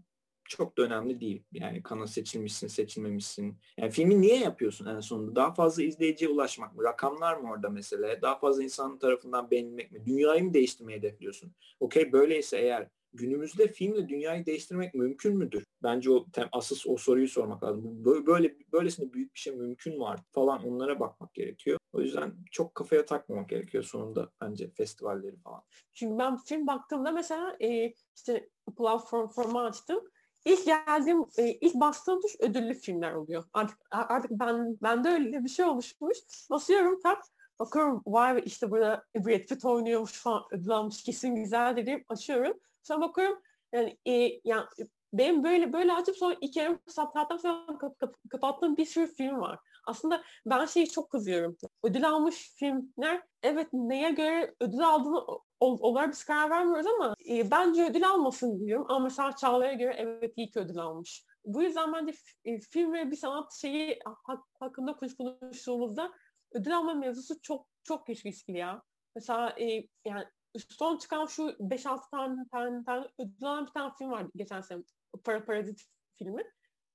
çok 0.47 0.77
da 0.77 0.81
önemli 0.81 1.19
değil. 1.19 1.43
Yani 1.51 1.83
kana 1.83 2.07
seçilmişsin, 2.07 2.67
seçilmemişsin. 2.67 3.57
Yani 3.77 3.91
filmi 3.91 4.21
niye 4.21 4.39
yapıyorsun 4.39 4.85
en 4.85 4.99
sonunda? 4.99 5.35
Daha 5.35 5.53
fazla 5.53 5.83
izleyiciye 5.83 6.31
ulaşmak 6.31 6.75
mı? 6.75 6.83
Rakamlar 6.83 7.37
mı 7.37 7.51
orada 7.51 7.69
mesele? 7.69 8.21
Daha 8.21 8.39
fazla 8.39 8.63
insan 8.63 8.99
tarafından 8.99 9.51
beğenilmek 9.51 9.91
mi? 9.91 10.05
Dünyayı 10.05 10.43
mı 10.43 10.53
değiştirmeyi 10.53 10.97
hedefliyorsun? 10.97 11.55
Okey 11.79 12.11
böyleyse 12.11 12.57
eğer 12.57 12.89
günümüzde 13.13 13.67
filmle 13.67 14.09
dünyayı 14.09 14.45
değiştirmek 14.45 14.93
mümkün 14.93 15.37
müdür? 15.37 15.63
Bence 15.83 16.11
o 16.11 16.25
tem, 16.31 16.47
asıl 16.51 16.75
o 16.85 16.97
soruyu 16.97 17.27
sormak 17.27 17.63
lazım. 17.63 18.05
Böyle 18.05 18.55
böylesine 18.73 19.13
büyük 19.13 19.33
bir 19.33 19.39
şey 19.39 19.55
mümkün 19.55 19.99
var 19.99 20.19
falan 20.31 20.65
onlara 20.67 20.99
bakmak 20.99 21.33
gerekiyor. 21.33 21.77
O 21.93 22.01
yüzden 22.01 22.35
çok 22.51 22.75
kafaya 22.75 23.05
takmamak 23.05 23.49
gerekiyor 23.49 23.83
sonunda 23.83 24.29
bence 24.41 24.69
festivalleri 24.69 25.37
falan. 25.37 25.63
Çünkü 25.93 26.17
ben 26.17 26.37
film 26.37 26.67
baktığımda 26.67 27.11
mesela 27.11 27.57
e, 27.59 27.93
işte 28.15 28.49
platformu 28.77 29.59
açtım. 29.59 29.99
İlk 30.45 30.65
geldiğim, 30.65 31.25
e, 31.37 31.51
ilk 31.51 31.75
bastığım 31.75 32.21
tuş 32.21 32.35
ödüllü 32.39 32.73
filmler 32.73 33.13
oluyor. 33.13 33.43
Artık 33.53 33.77
artık 33.91 34.31
ben 34.31 34.77
bende 34.81 35.09
öyle 35.09 35.43
bir 35.43 35.49
şey 35.49 35.65
oluşmuş. 35.65 36.17
Basıyorum 36.49 36.99
tak 36.99 37.23
bakıyorum 37.59 38.01
vay 38.05 38.41
işte 38.45 38.71
burada 38.71 39.03
Brad 39.15 39.45
Pitt 39.45 39.65
oynuyormuş 39.65 40.11
falan 40.11 40.43
ödül 40.51 40.69
almış 40.69 41.03
kesin 41.03 41.35
güzel 41.35 41.75
dediğim 41.75 42.03
açıyorum. 42.09 42.53
Sonra 42.87 43.01
bakıyorum 43.01 43.41
yani, 43.73 43.97
e, 44.05 44.41
yani 44.43 44.65
benim 45.13 45.43
böyle 45.43 45.73
böyle 45.73 45.93
açıp 45.93 46.17
sonra 46.17 46.35
iki 46.41 46.59
yarım 46.59 46.79
saatlerden 46.87 47.37
sonra 47.37 47.77
kap, 47.77 47.99
kap, 47.99 48.15
kapattığım 48.29 48.77
bir 48.77 48.85
sürü 48.85 49.07
film 49.07 49.39
var. 49.41 49.59
Aslında 49.87 50.23
ben 50.45 50.65
şeyi 50.65 50.89
çok 50.89 51.09
kızıyorum. 51.09 51.57
Ödül 51.83 52.09
almış 52.09 52.51
filmler 52.55 53.21
evet 53.43 53.67
neye 53.73 54.11
göre 54.11 54.55
ödül 54.59 54.87
aldığını 54.87 55.25
olarak 55.59 56.11
biz 56.11 56.23
karar 56.23 56.49
vermiyoruz 56.49 56.87
ama 56.87 57.15
e, 57.29 57.51
bence 57.51 57.85
ödül 57.85 58.09
almasın 58.09 58.59
diyorum. 58.59 58.85
Ama 58.89 58.99
mesela 58.99 59.35
Çağla'ya 59.35 59.73
göre 59.73 59.95
evet 59.97 60.33
iyi 60.37 60.51
ödül 60.55 60.79
almış. 60.79 61.25
Bu 61.45 61.63
yüzden 61.63 61.93
bence 61.93 62.13
e, 62.45 62.59
film 62.59 62.93
ve 62.93 63.11
bir 63.11 63.15
sanat 63.15 63.53
şeyi 63.53 63.99
hak, 64.23 64.43
hakkında 64.59 64.95
konuştuğumuzda 64.95 66.11
ödül 66.51 66.77
alma 66.77 66.93
mevzusu 66.93 67.41
çok 67.41 67.67
çok 67.83 68.09
riskli 68.09 68.57
ya. 68.57 68.83
Mesela 69.15 69.55
e, 69.59 69.87
yani 70.05 70.25
son 70.59 70.97
çıkan 70.97 71.25
şu 71.25 71.43
5-6 71.43 72.09
tane, 72.11 72.47
tane, 72.51 72.83
tane 72.83 73.07
ödül 73.19 73.47
alan 73.47 73.67
bir 73.67 73.71
tane 73.71 73.93
film 73.97 74.11
vardı 74.11 74.31
geçen 74.35 74.61
sene. 74.61 74.83
Para 75.23 75.45
Parazit 75.45 75.81
filmi. 76.15 76.43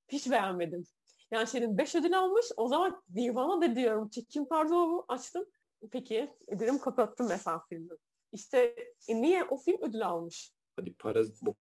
Hiç 0.08 0.30
beğenmedim. 0.30 0.84
Yani 1.30 1.46
şeyin 1.46 1.78
5 1.78 1.94
ödül 1.94 2.18
almış. 2.18 2.46
O 2.56 2.68
zaman 2.68 3.02
Nirvana 3.14 3.62
da 3.62 3.76
diyorum. 3.76 4.08
Çekim 4.08 4.48
kartı 4.48 4.74
açtım. 5.08 5.44
Peki 5.90 6.30
dedim 6.50 6.78
kapattım 6.78 7.26
mesela 7.28 7.64
filmi. 7.68 7.90
İşte 8.32 8.74
e, 9.08 9.22
niye 9.22 9.44
o 9.44 9.56
film 9.56 9.78
ödül 9.82 10.06
almış? 10.06 10.52
Hadi 10.76 10.94
parazit 10.94 11.42
bu. 11.42 11.54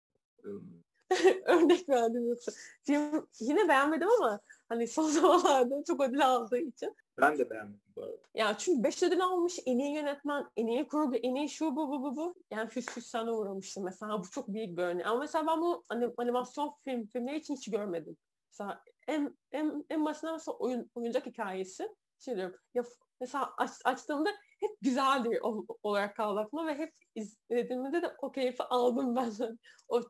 Örnek 1.45 1.88
verdim 1.88 2.28
yoksa. 2.28 2.52
Film 2.83 3.28
yine 3.40 3.69
beğenmedim 3.69 4.09
ama 4.19 4.40
hani 4.70 4.88
son 4.88 5.02
zamanlarda 5.08 5.84
çok 5.86 6.00
ödül 6.00 6.26
aldığı 6.26 6.58
için. 6.58 6.96
Ben 7.20 7.38
de 7.38 7.50
beğenmedim 7.50 7.80
bu 7.96 8.02
arada. 8.02 8.16
Ya 8.34 8.58
çünkü 8.58 8.84
5 8.84 9.02
ödül 9.02 9.24
almış. 9.24 9.58
En 9.66 9.78
iyi 9.78 9.94
yönetmen, 9.94 10.46
en 10.56 10.66
iyi 10.66 10.88
kurgu, 10.88 11.16
en 11.16 11.34
iyi 11.34 11.48
şu 11.48 11.76
bu 11.76 11.88
bu 11.88 12.02
bu 12.02 12.16
bu. 12.16 12.34
Yani 12.50 12.70
hüs 12.76 12.96
hüsrana 12.96 13.32
uğramıştım 13.32 13.84
mesela. 13.84 14.18
Bu 14.18 14.30
çok 14.30 14.48
büyük 14.48 14.78
bir 14.78 14.82
örnek. 14.82 15.06
Ama 15.06 15.20
mesela 15.20 15.46
ben 15.46 15.60
bu 15.60 15.84
anim, 15.88 16.12
animasyon 16.16 16.74
film, 16.84 17.06
filmleri 17.06 17.36
için 17.36 17.56
hiç 17.56 17.70
görmedim. 17.70 18.16
Mesela 18.52 18.82
en, 19.08 19.36
en, 19.52 19.84
en 19.90 20.04
başından 20.04 20.34
mesela 20.34 20.56
oyun, 20.56 20.90
oyuncak 20.94 21.26
hikayesi. 21.26 21.88
Şey 22.18 22.36
diyorum. 22.36 22.56
Ya 22.74 22.82
mesela 23.20 23.50
aç, 23.58 23.70
açtığımda 23.84 24.30
hep 24.60 24.70
güzeldi 24.82 25.40
olarak 25.82 26.16
kaldı 26.16 26.40
aklıma 26.40 26.66
ve 26.66 26.74
hep 26.74 26.92
izlediğimde 27.14 28.02
de 28.02 28.12
o 28.22 28.32
keyfi 28.32 28.62
aldım 28.62 29.16
ben. 29.16 29.32
O 29.88 30.02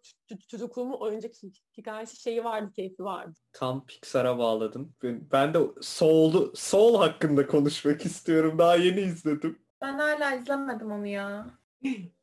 çocukluğumun 0.49 1.01
oyuncak 1.01 1.33
hikayesi 1.79 2.23
şeyi 2.23 2.45
vardı, 2.45 2.73
keyfi 2.77 3.05
vardı. 3.05 3.35
Tam 3.53 3.87
Pixar'a 3.87 4.39
bağladım. 4.39 4.95
Ben 5.03 5.55
de 5.55 5.59
Soul'du, 5.81 6.53
Soul 6.55 6.99
hakkında 6.99 7.47
konuşmak 7.47 8.07
istiyorum. 8.07 8.59
Daha 8.59 8.77
yeni 8.77 9.01
izledim. 9.01 9.59
Ben 9.81 9.99
hala 9.99 10.35
izlemedim 10.35 10.93
onu 10.93 11.07
ya. 11.07 11.47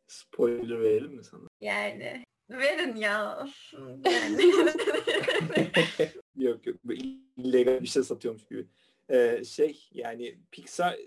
Spoiler 0.07 0.79
verelim 0.79 1.15
mi 1.15 1.23
sana? 1.23 1.47
Yani 1.61 2.23
verin 2.49 2.95
ya. 2.95 3.47
Yani. 4.05 4.51
yok 6.35 6.67
yok. 6.67 6.75
illegal 7.37 7.81
bir 7.81 7.87
şey 7.87 8.03
satıyormuş 8.03 8.45
gibi. 8.45 8.67
Şey 9.45 9.89
yani 9.91 10.37
Pixar 10.51 10.97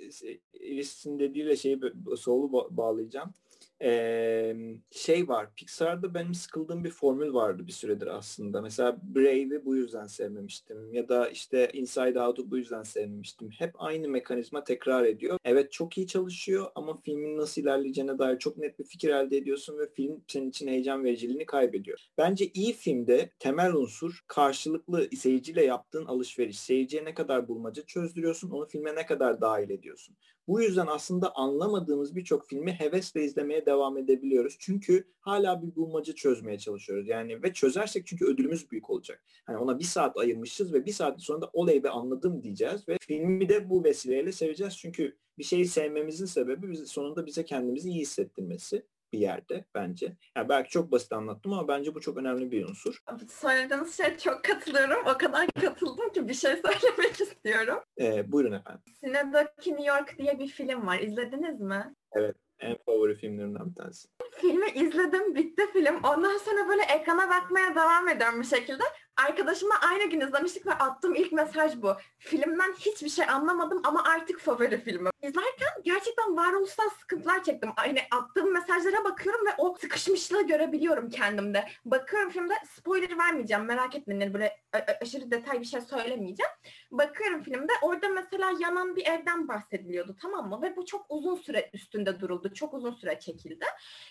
Eris'in 0.60 1.18
dediğiyle 1.18 1.56
şeyi 1.56 1.80
Soul'u 2.16 2.76
bağlayacağım. 2.76 3.34
Ee, 3.82 4.56
şey 4.90 5.28
var 5.28 5.54
Pixar'da 5.56 6.14
benim 6.14 6.34
sıkıldığım 6.34 6.84
bir 6.84 6.90
formül 6.90 7.32
vardı 7.32 7.66
bir 7.66 7.72
süredir 7.72 8.06
aslında. 8.06 8.62
Mesela 8.62 8.96
Brave'i 9.02 9.64
bu 9.64 9.76
yüzden 9.76 10.06
sevmemiştim 10.06 10.92
ya 10.94 11.08
da 11.08 11.28
işte 11.28 11.70
Inside 11.72 12.20
Out'u 12.20 12.50
bu 12.50 12.58
yüzden 12.58 12.82
sevmemiştim. 12.82 13.50
Hep 13.50 13.70
aynı 13.78 14.08
mekanizma 14.08 14.64
tekrar 14.64 15.04
ediyor. 15.04 15.38
Evet 15.44 15.72
çok 15.72 15.98
iyi 15.98 16.06
çalışıyor 16.06 16.66
ama 16.74 17.00
filmin 17.04 17.36
nasıl 17.38 17.62
ilerleyeceğine 17.62 18.18
dair 18.18 18.38
çok 18.38 18.58
net 18.58 18.78
bir 18.78 18.84
fikir 18.84 19.08
elde 19.08 19.36
ediyorsun 19.36 19.78
ve 19.78 19.92
film 19.92 20.24
senin 20.28 20.50
için 20.50 20.68
heyecan 20.68 21.04
vericiliğini 21.04 21.46
kaybediyor. 21.46 21.98
Bence 22.18 22.46
iyi 22.54 22.72
filmde 22.72 23.30
temel 23.38 23.72
unsur 23.74 24.20
karşılıklı 24.26 25.08
seyirciyle 25.16 25.64
yaptığın 25.64 26.06
alışveriş. 26.06 26.60
Seyirciye 26.60 27.04
ne 27.04 27.14
kadar 27.14 27.48
bulmaca 27.48 27.82
çözdürüyorsun, 27.86 28.50
onu 28.50 28.66
filme 28.66 28.94
ne 28.94 29.06
kadar 29.06 29.40
dahil 29.40 29.70
ediyorsun. 29.70 30.16
Bu 30.48 30.62
yüzden 30.62 30.86
aslında 30.86 31.36
anlamadığımız 31.36 32.16
birçok 32.16 32.46
filmi 32.46 32.72
hevesle 32.72 33.24
izlemeye 33.24 33.66
devam 33.66 33.98
edebiliyoruz. 33.98 34.56
Çünkü 34.58 35.04
hala 35.20 35.62
bir 35.62 35.76
bulmaca 35.76 36.12
çözmeye 36.12 36.58
çalışıyoruz. 36.58 37.08
Yani 37.08 37.42
ve 37.42 37.52
çözersek 37.52 38.06
çünkü 38.06 38.24
ödülümüz 38.24 38.70
büyük 38.70 38.90
olacak. 38.90 39.24
Hani 39.44 39.58
ona 39.58 39.78
bir 39.78 39.84
saat 39.84 40.16
ayırmışız 40.16 40.72
ve 40.72 40.86
bir 40.86 40.92
saat 40.92 41.22
sonra 41.22 41.40
da 41.40 41.50
oley 41.52 41.82
be 41.82 41.90
anladım 41.90 42.42
diyeceğiz 42.42 42.88
ve 42.88 42.96
filmi 43.00 43.48
de 43.48 43.70
bu 43.70 43.84
vesileyle 43.84 44.32
seveceğiz. 44.32 44.78
Çünkü 44.78 45.16
bir 45.38 45.44
şeyi 45.44 45.66
sevmemizin 45.66 46.26
sebebi 46.26 46.76
sonunda 46.76 47.26
bize 47.26 47.44
kendimizi 47.44 47.88
iyi 47.88 48.00
hissettirmesi 48.00 48.86
bir 49.12 49.18
yerde 49.18 49.64
bence. 49.74 50.16
Yani 50.36 50.48
belki 50.48 50.70
çok 50.70 50.92
basit 50.92 51.12
anlattım 51.12 51.52
ama 51.52 51.68
bence 51.68 51.94
bu 51.94 52.00
çok 52.00 52.16
önemli 52.16 52.50
bir 52.50 52.64
unsur. 52.68 52.98
Söylediğiniz 53.28 53.96
şey 53.96 54.16
çok 54.16 54.44
katılıyorum. 54.44 55.06
O 55.06 55.18
kadar 55.18 55.46
katıldım 55.60 56.12
ki 56.12 56.28
bir 56.28 56.34
şey 56.34 56.50
söylemek 56.56 57.20
istiyorum. 57.20 57.78
Ee, 58.00 58.32
buyurun 58.32 58.52
efendim. 58.52 58.82
Sine'daki 59.00 59.70
New 59.70 59.88
York 59.88 60.18
diye 60.18 60.38
bir 60.38 60.48
film 60.48 60.86
var. 60.86 60.98
İzlediniz 60.98 61.60
mi? 61.60 61.94
Evet. 62.12 62.36
En 62.60 62.76
favori 62.86 63.16
filmlerimden 63.16 63.70
bir 63.70 63.74
tanesi. 63.74 64.08
Filmi 64.32 64.70
izledim, 64.70 65.34
bitti 65.34 65.62
film. 65.72 65.94
Ondan 66.04 66.38
sonra 66.38 66.68
böyle 66.68 66.82
ekrana 66.82 67.28
bakmaya 67.28 67.74
devam 67.74 68.08
ediyorum 68.08 68.40
bir 68.40 68.46
şekilde. 68.46 68.82
Arkadaşımla 69.28 69.74
aynı 69.90 70.10
gün 70.10 70.20
izlemiştik 70.20 70.66
ve 70.66 70.72
attığım 70.72 71.14
ilk 71.14 71.32
mesaj 71.32 71.82
bu. 71.82 71.96
Filmden 72.18 72.72
hiçbir 72.72 73.08
şey 73.08 73.24
anlamadım 73.28 73.80
ama 73.84 74.04
artık 74.04 74.40
favori 74.40 74.80
filmim. 74.84 75.12
İzlerken 75.22 75.68
gerçekten 75.84 76.36
varoluşsal 76.36 76.88
sıkıntılar 77.00 77.44
çektim. 77.44 77.70
Yani 77.86 78.00
attığım 78.10 78.52
mesajlara 78.52 79.04
bakıyorum 79.04 79.46
ve 79.46 79.50
o 79.58 79.76
sıkışmışlığı 79.80 80.46
görebiliyorum 80.46 81.10
kendimde. 81.10 81.64
Bakıyorum 81.84 82.30
filmde 82.30 82.54
spoiler 82.76 83.18
vermeyeceğim 83.18 83.64
merak 83.64 83.94
etmeyin. 83.94 84.34
Böyle 84.34 84.56
aşırı 85.02 85.30
detay 85.30 85.60
bir 85.60 85.66
şey 85.66 85.80
söylemeyeceğim. 85.80 86.52
Bakıyorum 86.90 87.42
filmde 87.42 87.72
orada 87.82 88.08
mesela 88.08 88.52
yanan 88.60 88.96
bir 88.96 89.06
evden 89.06 89.48
bahsediliyordu 89.48 90.16
tamam 90.22 90.48
mı? 90.48 90.62
Ve 90.62 90.76
bu 90.76 90.86
çok 90.86 91.06
uzun 91.08 91.36
süre 91.36 91.70
üstünde 91.72 92.20
duruldu. 92.20 92.54
Çok 92.54 92.74
uzun 92.74 92.92
süre 92.92 93.20
çekildi. 93.20 93.64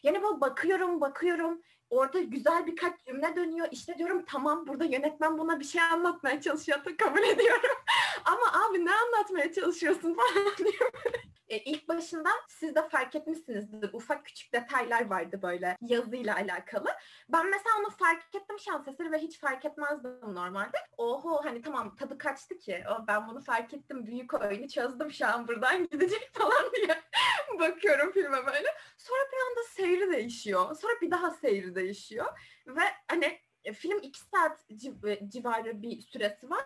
Yani 0.03 0.23
böyle 0.23 0.41
bakıyorum 0.41 1.01
bakıyorum 1.01 1.61
orada 1.89 2.19
güzel 2.19 2.65
birkaç 2.65 3.05
cümle 3.05 3.35
dönüyor. 3.35 3.67
İşte 3.71 3.97
diyorum 3.97 4.25
tamam 4.27 4.67
burada 4.67 4.85
yönetmen 4.85 5.37
buna 5.37 5.59
bir 5.59 5.65
şey 5.65 5.81
anlatmaya 5.81 6.41
çalışıyor 6.41 6.85
da 6.85 6.97
kabul 6.97 7.23
ediyorum. 7.23 7.77
Ama 8.25 8.65
abi 8.65 8.85
ne 8.85 8.91
anlatmaya 8.93 9.53
çalışıyorsun 9.53 10.13
falan 10.33 10.57
diyorum. 10.57 10.91
E, 11.49 11.57
ilk 11.57 11.87
başında 11.87 12.29
siz 12.47 12.75
de 12.75 12.89
fark 12.89 13.15
etmişsinizdir. 13.15 13.93
Ufak 13.93 14.25
küçük 14.25 14.53
detaylar 14.53 15.05
vardı 15.09 15.39
böyle 15.41 15.77
yazıyla 15.81 16.35
alakalı. 16.35 16.89
Ben 17.29 17.49
mesela 17.49 17.75
onu 17.79 17.89
fark 17.89 18.35
ettim 18.35 18.59
şans 18.59 18.87
eseri 18.87 19.11
ve 19.11 19.17
hiç 19.17 19.39
fark 19.39 19.65
etmezdim 19.65 20.19
normalde. 20.21 20.77
Oho 20.97 21.41
hani 21.43 21.61
tamam 21.61 21.95
tadı 21.95 22.17
kaçtı 22.17 22.57
ki. 22.57 22.83
O, 22.89 23.07
ben 23.07 23.27
bunu 23.27 23.41
fark 23.41 23.73
ettim. 23.73 24.05
Büyük 24.05 24.33
oyunu 24.33 24.67
çözdüm 24.67 25.11
şu 25.11 25.27
an 25.27 25.47
buradan 25.47 25.87
gidecek 25.91 26.29
falan 26.33 26.71
diye 26.75 27.01
bakıyorum 27.59 28.11
filme 28.11 28.45
böyle. 28.45 28.67
Sonra 28.97 29.19
bir 29.31 29.37
anda 29.49 29.63
seyri 29.69 30.11
değişiyor. 30.11 30.75
Sonra 30.75 30.93
bir 31.01 31.11
daha 31.11 31.31
seyri 31.31 31.75
değişiyor. 31.79 32.25
Ve 32.67 32.81
hani 33.07 33.39
e, 33.63 33.73
film 33.73 33.99
iki 34.01 34.19
saat 34.19 34.65
e, 35.07 35.29
civarı 35.29 35.81
bir 35.81 36.01
süresi 36.01 36.49
var 36.49 36.65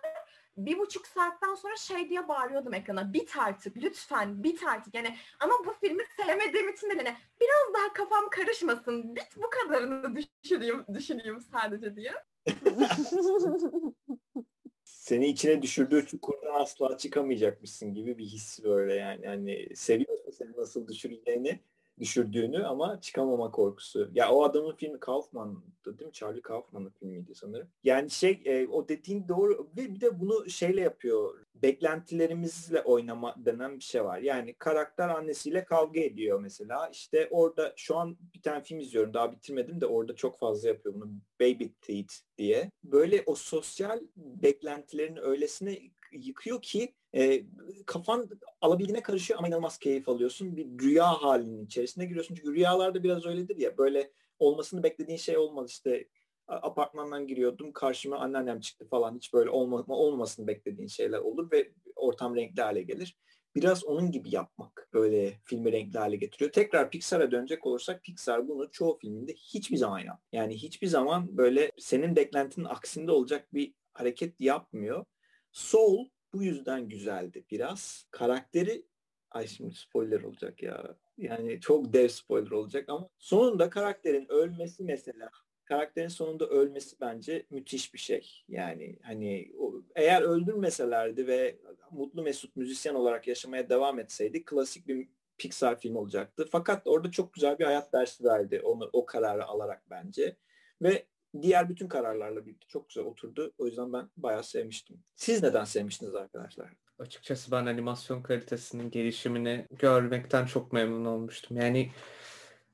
bir 0.57 0.79
buçuk 0.79 1.07
saatten 1.07 1.55
sonra 1.55 1.75
şey 1.75 2.09
diye 2.09 2.27
bağırıyordum 2.27 2.73
ekrana. 2.73 3.13
Bit 3.13 3.37
artık 3.37 3.77
lütfen 3.77 4.43
bit 4.43 4.63
artık. 4.63 4.95
Yani 4.95 5.15
ama 5.39 5.53
bu 5.65 5.73
filmi 5.81 6.03
sevmediğim 6.17 6.69
için 6.69 6.89
de 6.89 6.93
hani 6.93 7.15
biraz 7.41 7.73
daha 7.73 7.93
kafam 7.93 8.29
karışmasın. 8.29 9.15
Bit 9.15 9.29
bu 9.37 9.49
kadarını 9.49 10.15
düşüneyim, 10.43 10.85
düşüneyim 10.93 11.41
sadece 11.41 11.95
diye. 11.95 12.13
seni 14.83 15.27
içine 15.27 15.61
düşürdüğü 15.61 16.05
çukurdan 16.05 16.61
asla 16.61 16.97
çıkamayacakmışsın 16.97 17.93
gibi 17.93 18.17
bir 18.17 18.25
his 18.25 18.63
böyle 18.63 18.93
yani. 18.93 19.27
Hani 19.27 19.75
seviyorsa 19.75 20.31
seni 20.31 20.51
nasıl 20.57 20.87
düşüreceğini 20.87 21.59
düşürdüğünü 22.03 22.65
ama 22.65 23.01
çıkamama 23.01 23.51
korkusu. 23.51 24.09
Ya 24.13 24.31
o 24.31 24.43
adamın 24.43 24.75
filmi 24.75 24.99
Kaufman'dı 24.99 25.97
değil 25.97 26.07
mi? 26.07 26.13
Charlie 26.13 26.41
Kaufman'ın 26.41 26.89
filmiydi 26.89 27.35
sanırım. 27.35 27.67
Yani 27.83 28.09
şey 28.09 28.41
e, 28.45 28.67
o 28.67 28.87
dediğin 28.87 29.27
doğru 29.27 29.67
ve 29.77 29.95
bir 29.95 30.01
de 30.01 30.19
bunu 30.19 30.49
şeyle 30.49 30.81
yapıyor. 30.81 31.45
Beklentilerimizle 31.55 32.81
oynama 32.81 33.35
denen 33.37 33.79
bir 33.79 33.83
şey 33.83 34.03
var. 34.03 34.19
Yani 34.19 34.53
karakter 34.53 35.09
annesiyle 35.09 35.65
kavga 35.65 35.99
ediyor 35.99 36.39
mesela. 36.39 36.89
İşte 36.89 37.27
orada 37.31 37.73
şu 37.75 37.97
an 37.97 38.17
bir 38.35 38.41
tane 38.41 38.63
film 38.63 38.79
izliyorum. 38.79 39.13
Daha 39.13 39.31
bitirmedim 39.31 39.81
de 39.81 39.85
orada 39.85 40.15
çok 40.15 40.39
fazla 40.39 40.67
yapıyor 40.67 40.95
bunu. 40.95 41.11
Baby 41.41 41.65
Teeth 41.81 42.13
diye. 42.37 42.71
Böyle 42.83 43.23
o 43.25 43.35
sosyal 43.35 43.99
beklentilerini 44.15 45.19
öylesine 45.19 45.79
yıkıyor 46.19 46.61
ki 46.61 46.93
e, 47.15 47.43
kafan 47.85 48.29
alabildiğine 48.61 49.01
karışıyor 49.01 49.39
ama 49.39 49.47
inanılmaz 49.47 49.77
keyif 49.77 50.09
alıyorsun. 50.09 50.57
Bir 50.57 50.79
rüya 50.79 51.07
halinin 51.07 51.65
içerisine 51.65 52.05
giriyorsun. 52.05 52.35
Çünkü 52.35 52.53
rüyalarda 52.53 53.03
biraz 53.03 53.25
öyledir 53.25 53.57
ya 53.57 53.77
böyle 53.77 54.11
olmasını 54.39 54.83
beklediğin 54.83 55.17
şey 55.17 55.37
olmaz 55.37 55.69
işte 55.69 56.07
apartmandan 56.47 57.27
giriyordum 57.27 57.71
karşıma 57.71 58.17
anneannem 58.17 58.59
çıktı 58.59 58.87
falan 58.87 59.15
hiç 59.15 59.33
böyle 59.33 59.49
olma, 59.49 59.85
olmamasını 59.87 60.47
beklediğin 60.47 60.87
şeyler 60.87 61.17
olur 61.17 61.51
ve 61.51 61.71
ortam 61.95 62.35
renkli 62.35 62.61
hale 62.61 62.81
gelir. 62.81 63.17
Biraz 63.55 63.83
onun 63.83 64.11
gibi 64.11 64.35
yapmak 64.35 64.89
böyle 64.93 65.39
filmi 65.43 65.71
renkli 65.71 65.99
hale 65.99 66.15
getiriyor. 66.15 66.51
Tekrar 66.51 66.89
Pixar'a 66.89 67.31
dönecek 67.31 67.65
olursak 67.65 68.03
Pixar 68.03 68.47
bunu 68.47 68.71
çoğu 68.71 68.97
filminde 68.97 69.33
hiçbir 69.33 69.77
zaman 69.77 69.99
yap. 69.99 70.21
Yani 70.31 70.55
hiçbir 70.55 70.87
zaman 70.87 71.37
böyle 71.37 71.71
senin 71.77 72.15
beklentinin 72.15 72.65
aksinde 72.65 73.11
olacak 73.11 73.53
bir 73.53 73.73
hareket 73.93 74.39
yapmıyor. 74.39 75.05
Soul 75.53 76.07
bu 76.33 76.43
yüzden 76.43 76.89
güzeldi 76.89 77.45
biraz. 77.51 78.07
Karakteri 78.11 78.85
ay 79.31 79.47
şimdi 79.47 79.75
spoiler 79.75 80.21
olacak 80.21 80.63
ya. 80.63 80.97
Yani 81.17 81.59
çok 81.59 81.93
dev 81.93 82.07
spoiler 82.07 82.51
olacak 82.51 82.89
ama 82.89 83.09
sonunda 83.17 83.69
karakterin 83.69 84.25
ölmesi 84.29 84.83
mesela 84.83 85.29
karakterin 85.65 86.07
sonunda 86.07 86.47
ölmesi 86.47 86.95
bence 87.01 87.45
müthiş 87.49 87.93
bir 87.93 87.99
şey. 87.99 88.43
Yani 88.47 88.99
hani 89.03 89.51
eğer 89.95 90.21
öldürmeselerdi 90.21 91.27
ve 91.27 91.59
mutlu 91.91 92.23
mesut 92.23 92.55
müzisyen 92.55 92.95
olarak 92.95 93.27
yaşamaya 93.27 93.69
devam 93.69 93.99
etseydi 93.99 94.45
klasik 94.45 94.87
bir 94.87 95.07
Pixar 95.37 95.79
film 95.79 95.95
olacaktı. 95.95 96.47
Fakat 96.51 96.87
orada 96.87 97.11
çok 97.11 97.33
güzel 97.33 97.59
bir 97.59 97.65
hayat 97.65 97.93
dersi 97.93 98.23
verdi 98.23 98.61
onu 98.63 98.89
o 98.93 99.05
kararı 99.05 99.45
alarak 99.45 99.83
bence. 99.89 100.35
Ve 100.81 101.05
diğer 101.41 101.69
bütün 101.69 101.87
kararlarla 101.87 102.45
birlikte 102.45 102.67
çok 102.67 102.89
güzel 102.89 103.03
oturdu. 103.03 103.53
O 103.57 103.65
yüzden 103.65 103.93
ben 103.93 104.09
bayağı 104.17 104.43
sevmiştim. 104.43 105.03
Siz 105.15 105.43
neden 105.43 105.63
sevmiştiniz 105.63 106.15
arkadaşlar? 106.15 106.69
Açıkçası 106.99 107.51
ben 107.51 107.65
animasyon 107.65 108.21
kalitesinin 108.21 108.91
gelişimini 108.91 109.67
görmekten 109.71 110.45
çok 110.45 110.73
memnun 110.73 111.05
olmuştum. 111.05 111.57
Yani 111.57 111.91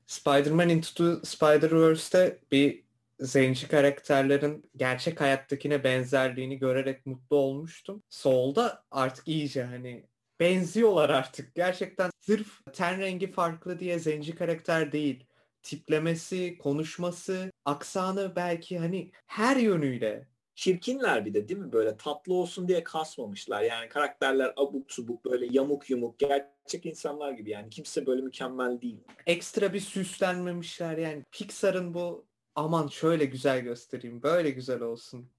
Spider-Man 0.06 0.68
Into 0.68 1.20
the 1.20 1.26
Spider-Verse'te 1.26 2.38
bir 2.52 2.84
zenci 3.20 3.68
karakterlerin 3.68 4.70
gerçek 4.76 5.20
hayattakine 5.20 5.84
benzerliğini 5.84 6.58
görerek 6.58 7.06
mutlu 7.06 7.36
olmuştum. 7.36 8.02
Soul'da 8.10 8.84
artık 8.90 9.28
iyice 9.28 9.62
hani 9.62 10.06
benziyorlar 10.40 11.10
artık. 11.10 11.54
Gerçekten 11.54 12.10
sırf 12.20 12.60
ten 12.72 12.98
rengi 12.98 13.32
farklı 13.32 13.78
diye 13.78 13.98
zenci 13.98 14.34
karakter 14.34 14.92
değil 14.92 15.26
tiplemesi, 15.62 16.58
konuşması, 16.58 17.50
aksanı 17.64 18.32
belki 18.36 18.78
hani 18.78 19.10
her 19.26 19.56
yönüyle. 19.56 20.28
Çirkinler 20.54 21.26
bir 21.26 21.34
de 21.34 21.48
değil 21.48 21.60
mi? 21.60 21.72
Böyle 21.72 21.96
tatlı 21.96 22.34
olsun 22.34 22.68
diye 22.68 22.84
kasmamışlar. 22.84 23.62
Yani 23.62 23.88
karakterler 23.88 24.52
abuk 24.56 24.92
subuk 24.92 25.24
böyle 25.24 25.48
yamuk 25.50 25.90
yumuk 25.90 26.18
gerçek 26.18 26.86
insanlar 26.86 27.32
gibi 27.32 27.50
yani. 27.50 27.70
Kimse 27.70 28.06
böyle 28.06 28.22
mükemmel 28.22 28.80
değil. 28.80 29.00
Ekstra 29.26 29.72
bir 29.72 29.80
süslenmemişler 29.80 30.98
yani. 30.98 31.24
Pixar'ın 31.32 31.94
bu 31.94 32.26
aman 32.54 32.88
şöyle 32.88 33.24
güzel 33.24 33.60
göstereyim, 33.60 34.22
böyle 34.22 34.50
güzel 34.50 34.80
olsun 34.80 35.30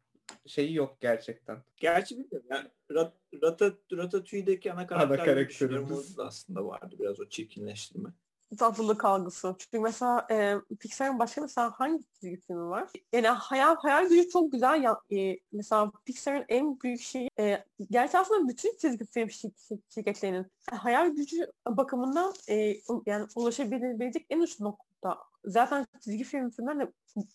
şeyi 0.47 0.73
yok 0.73 0.97
gerçekten. 1.01 1.63
Gerçi 1.77 2.17
bilmiyorum. 2.17 2.47
Yani 2.51 2.67
Rat, 2.91 3.13
Rata, 3.43 3.73
Ratatouille'deki 3.93 4.73
ana 4.73 4.87
karakter 4.87 5.17
ana 5.17 5.25
karakterimiz 5.25 6.19
aslında 6.19 6.65
vardı 6.65 6.95
biraz 6.99 7.19
o 7.19 7.29
çirkinleştirme 7.29 8.09
tatlılık 8.57 9.05
algısı. 9.05 9.55
Çünkü 9.59 9.79
mesela 9.79 10.27
e, 10.31 10.55
Pixar'ın 10.79 11.19
başka 11.19 11.41
mesela 11.41 11.71
hangi 11.71 12.03
çizgi 12.19 12.41
filmi 12.41 12.69
var? 12.69 12.89
Yani 13.13 13.27
hayal 13.27 13.75
hayal 13.75 14.09
gücü 14.09 14.29
çok 14.29 14.51
güzel. 14.51 14.83
Ya, 14.83 14.97
e, 15.11 15.37
mesela 15.51 15.91
Pixar'ın 16.05 16.45
en 16.49 16.79
büyük 16.79 17.01
şeyi 17.01 17.29
e, 17.39 17.65
gerçi 17.91 18.17
aslında 18.17 18.49
bütün 18.49 18.77
çizgi 18.77 19.05
film 19.05 19.29
şirketlerinin 19.89 20.45
hayal 20.71 21.07
gücü 21.09 21.51
bakımından 21.67 22.33
e, 22.49 22.55
yani 23.05 23.27
ulaşabilecek 23.35 24.25
en 24.29 24.39
uç 24.39 24.59
nokta. 24.59 25.17
Zaten 25.45 25.85
çizgi 26.03 26.23
film 26.23 26.49
filmler 26.49 26.79
de 26.79 26.91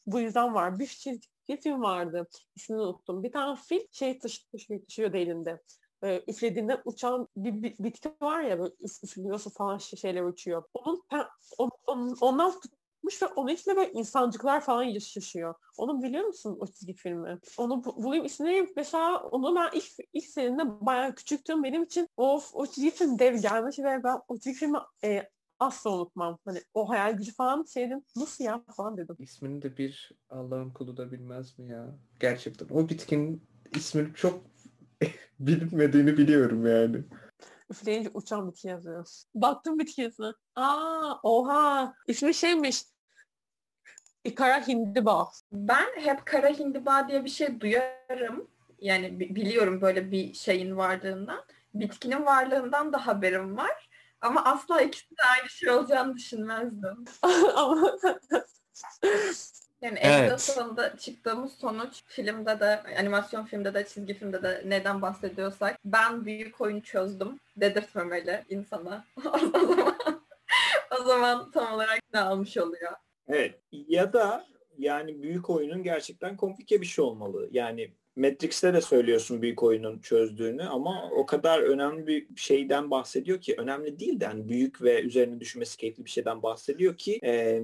bu 0.06 0.20
yüzden 0.20 0.54
var. 0.54 0.78
Bir 0.78 0.86
çizgi 0.86 1.60
film 1.60 1.82
vardı. 1.82 2.28
İsmini 2.54 2.80
unuttum. 2.80 3.22
Bir 3.22 3.32
tane 3.32 3.56
film 3.56 3.82
şey 3.92 4.18
taşı, 4.18 4.50
taşı, 4.50 4.84
taşıyordu 4.84 5.16
elinde 5.16 5.60
e, 6.04 6.22
üflediğinde 6.28 6.82
uçan 6.84 7.28
bir, 7.36 7.62
bir 7.62 7.74
bitki 7.78 8.12
var 8.22 8.42
ya 8.42 8.58
böyle 8.58 8.74
üflüyorsa 9.04 9.50
falan 9.50 9.78
şeyler 9.78 10.22
uçuyor. 10.22 10.62
Onun, 10.74 11.02
on, 11.86 12.16
ondan 12.20 12.52
tutmuş 12.60 13.22
ve 13.22 13.26
onun 13.26 13.52
içinde 13.52 13.76
böyle 13.76 13.92
insancıklar 13.92 14.60
falan 14.60 14.82
yaşıyor. 14.82 15.54
Onu 15.78 16.02
biliyor 16.02 16.24
musun 16.24 16.56
o 16.60 16.66
çizgi 16.66 16.94
filmi? 16.94 17.38
Onu 17.58 17.84
bulayım 17.84 18.24
ismini 18.24 18.68
mesela 18.76 19.22
onu 19.22 19.56
ben 19.56 19.70
ilk, 19.72 19.84
ilk 20.12 20.26
seneinde 20.26 20.86
bayağı 20.86 21.14
küçüktüm. 21.14 21.64
Benim 21.64 21.82
için 21.82 22.08
of 22.16 22.50
o 22.54 22.66
çizgi 22.66 22.90
film 22.90 23.18
dev 23.18 23.34
gelmiş 23.34 23.78
ve 23.78 24.04
ben 24.04 24.18
o 24.28 24.38
çizgi 24.38 24.58
filmi 24.58 24.78
e, 25.04 25.22
asla 25.58 25.90
unutmam. 25.90 26.38
Hani 26.44 26.62
o 26.74 26.88
hayal 26.88 27.12
gücü 27.12 27.34
falan 27.34 27.64
şeydim. 27.64 28.04
Nasıl 28.16 28.44
ya 28.44 28.64
falan 28.76 28.96
dedim. 28.96 29.16
İsmini 29.18 29.62
de 29.62 29.76
bir 29.76 30.12
Allah'ın 30.30 30.70
kulu 30.70 30.96
da 30.96 31.12
bilmez 31.12 31.58
mi 31.58 31.68
ya? 31.70 31.98
Gerçekten. 32.20 32.68
O 32.68 32.88
bitkinin 32.88 33.42
ismini 33.74 34.14
çok 34.14 34.40
bilinmediğini 35.40 36.16
biliyorum 36.18 36.66
yani. 36.66 37.04
Üfleyince 37.70 38.10
uçan 38.14 38.48
bitki 38.48 38.68
yazıyor. 38.68 39.06
Baktım 39.34 39.78
bitkisine. 39.78 40.32
Aa, 40.56 41.14
oha. 41.22 41.94
İsmi 42.06 42.34
şeymiş. 42.34 42.82
Kara 44.36 44.66
hindiba. 44.66 45.28
Ben 45.52 45.86
hep 45.96 46.26
kara 46.26 46.48
hindiba 46.48 47.08
diye 47.08 47.24
bir 47.24 47.30
şey 47.30 47.60
duyarım. 47.60 48.50
Yani 48.78 49.20
biliyorum 49.20 49.80
böyle 49.80 50.10
bir 50.10 50.34
şeyin 50.34 50.76
varlığından. 50.76 51.44
Bitkinin 51.74 52.26
varlığından 52.26 52.92
da 52.92 53.06
haberim 53.06 53.56
var. 53.56 53.88
Ama 54.20 54.44
asla 54.44 54.80
ikisi 54.80 55.10
de 55.10 55.22
aynı 55.38 55.50
şey 55.50 55.70
olacağını 55.70 56.16
düşünmezdim. 56.16 57.04
Ama 57.56 57.96
yani 59.82 59.98
evet. 60.02 60.32
en 60.32 60.36
sonunda 60.36 60.96
çıktığımız 60.96 61.52
sonuç 61.52 62.02
filmde 62.06 62.60
de, 62.60 62.82
animasyon 62.98 63.44
filmde 63.44 63.74
de, 63.74 63.86
çizgi 63.86 64.14
filmde 64.14 64.42
de 64.42 64.62
neden 64.66 65.02
bahsediyorsak 65.02 65.78
ben 65.84 66.24
büyük 66.24 66.60
oyunu 66.60 66.82
çözdüm 66.82 67.40
dedirtmemeli 67.56 68.44
insana. 68.48 69.04
o 69.24 69.38
zaman 69.38 69.94
o 71.00 71.04
zaman 71.04 71.50
tam 71.50 71.74
olarak 71.74 72.00
ne 72.14 72.20
almış 72.20 72.56
oluyor. 72.56 72.92
Evet. 73.28 73.60
Ya 73.72 74.12
da 74.12 74.46
yani 74.78 75.22
büyük 75.22 75.50
oyunun 75.50 75.82
gerçekten 75.82 76.36
komplike 76.36 76.80
bir 76.80 76.86
şey 76.86 77.04
olmalı. 77.04 77.48
Yani 77.52 77.90
Matrix'te 78.16 78.74
de 78.74 78.80
söylüyorsun 78.80 79.42
büyük 79.42 79.62
oyunun 79.62 79.98
çözdüğünü 79.98 80.64
ama 80.64 81.10
o 81.10 81.26
kadar 81.26 81.60
önemli 81.60 82.06
bir 82.06 82.26
şeyden 82.36 82.90
bahsediyor 82.90 83.40
ki 83.40 83.54
önemli 83.58 83.98
değil 83.98 84.20
de 84.20 84.24
yani 84.24 84.48
büyük 84.48 84.82
ve 84.82 85.02
üzerine 85.02 85.40
düşünmesi 85.40 85.76
keyifli 85.76 86.04
bir 86.04 86.10
şeyden 86.10 86.42
bahsediyor 86.42 86.96
ki 86.96 87.20
e, 87.24 87.62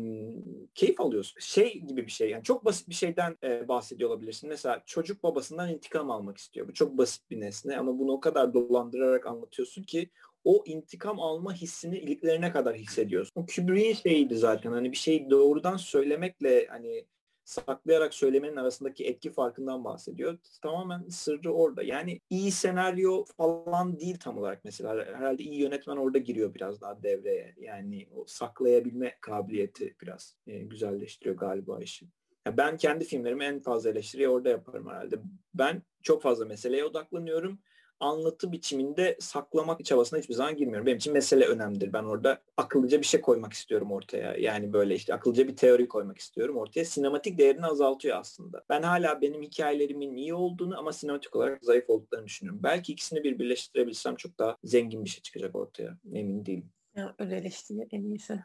keyif 0.74 1.00
alıyorsun. 1.00 1.40
Şey 1.40 1.80
gibi 1.80 2.06
bir 2.06 2.10
şey 2.10 2.30
yani 2.30 2.44
çok 2.44 2.64
basit 2.64 2.88
bir 2.88 2.94
şeyden 2.94 3.36
e, 3.42 3.68
bahsediyor 3.68 4.10
olabilirsin. 4.10 4.48
Mesela 4.48 4.82
çocuk 4.86 5.22
babasından 5.22 5.70
intikam 5.70 6.10
almak 6.10 6.38
istiyor. 6.38 6.68
Bu 6.68 6.74
çok 6.74 6.98
basit 6.98 7.30
bir 7.30 7.40
nesne 7.40 7.76
ama 7.76 7.98
bunu 7.98 8.12
o 8.12 8.20
kadar 8.20 8.54
dolandırarak 8.54 9.26
anlatıyorsun 9.26 9.82
ki 9.82 10.10
o 10.44 10.62
intikam 10.66 11.20
alma 11.20 11.54
hissini 11.54 11.98
iliklerine 11.98 12.52
kadar 12.52 12.76
hissediyorsun. 12.76 13.32
O 13.36 13.46
Kubrick'in 13.46 13.94
şeyiydi 13.94 14.36
zaten 14.36 14.72
hani 14.72 14.92
bir 14.92 14.96
şeyi 14.96 15.30
doğrudan 15.30 15.76
söylemekle 15.76 16.66
hani 16.66 17.06
saklayarak 17.44 18.14
söylemenin 18.14 18.56
arasındaki 18.56 19.06
etki 19.06 19.30
farkından 19.30 19.84
bahsediyor. 19.84 20.38
Tamamen 20.62 21.08
sırrı 21.08 21.52
orada. 21.52 21.82
Yani 21.82 22.20
iyi 22.30 22.52
senaryo 22.52 23.24
falan 23.36 23.98
değil 23.98 24.18
tam 24.18 24.38
olarak 24.38 24.64
mesela. 24.64 25.06
Herhalde 25.06 25.42
iyi 25.42 25.60
yönetmen 25.60 25.96
orada 25.96 26.18
giriyor 26.18 26.54
biraz 26.54 26.80
daha 26.80 27.02
devreye. 27.02 27.54
Yani 27.60 28.08
o 28.16 28.24
saklayabilme 28.26 29.16
kabiliyeti 29.20 29.96
biraz 30.02 30.36
e, 30.46 30.58
güzelleştiriyor 30.58 31.36
galiba 31.36 31.80
işi. 31.80 32.06
Ya 32.46 32.56
ben 32.56 32.76
kendi 32.76 33.04
filmlerimi 33.04 33.44
en 33.44 33.60
fazla 33.60 33.90
eleştiriyi 33.90 34.28
orada 34.28 34.48
yaparım 34.48 34.88
herhalde. 34.88 35.16
Ben 35.54 35.82
çok 36.02 36.22
fazla 36.22 36.44
meseleye 36.44 36.84
odaklanıyorum 36.84 37.58
anlatı 38.02 38.52
biçiminde 38.52 39.16
saklamak 39.20 39.84
çabasına 39.84 40.18
hiçbir 40.18 40.34
zaman 40.34 40.56
girmiyorum. 40.56 40.86
Benim 40.86 40.96
için 40.96 41.12
mesele 41.12 41.46
önemlidir. 41.46 41.92
Ben 41.92 42.02
orada 42.02 42.38
akıllıca 42.56 43.00
bir 43.00 43.06
şey 43.06 43.20
koymak 43.20 43.52
istiyorum 43.52 43.92
ortaya. 43.92 44.36
Yani 44.36 44.72
böyle 44.72 44.94
işte 44.94 45.14
akıllıca 45.14 45.48
bir 45.48 45.56
teori 45.56 45.88
koymak 45.88 46.18
istiyorum 46.18 46.56
ortaya. 46.56 46.84
Sinematik 46.84 47.38
değerini 47.38 47.66
azaltıyor 47.66 48.18
aslında. 48.18 48.64
Ben 48.70 48.82
hala 48.82 49.20
benim 49.20 49.42
hikayelerimin 49.42 50.16
iyi 50.16 50.34
olduğunu 50.34 50.78
ama 50.78 50.92
sinematik 50.92 51.36
olarak 51.36 51.64
zayıf 51.64 51.90
olduklarını 51.90 52.26
düşünüyorum. 52.26 52.60
Belki 52.62 52.92
ikisini 52.92 53.24
bir 53.24 53.38
birleştirebilsem 53.38 54.16
çok 54.16 54.38
daha 54.38 54.56
zengin 54.64 55.04
bir 55.04 55.10
şey 55.10 55.22
çıkacak 55.22 55.56
ortaya. 55.56 55.98
Emin 56.14 56.46
değilim. 56.46 56.70
Ya 56.96 57.14
öyle 57.18 57.36
eleştiri 57.36 57.88
en 57.92 58.02
iyisi. 58.02 58.40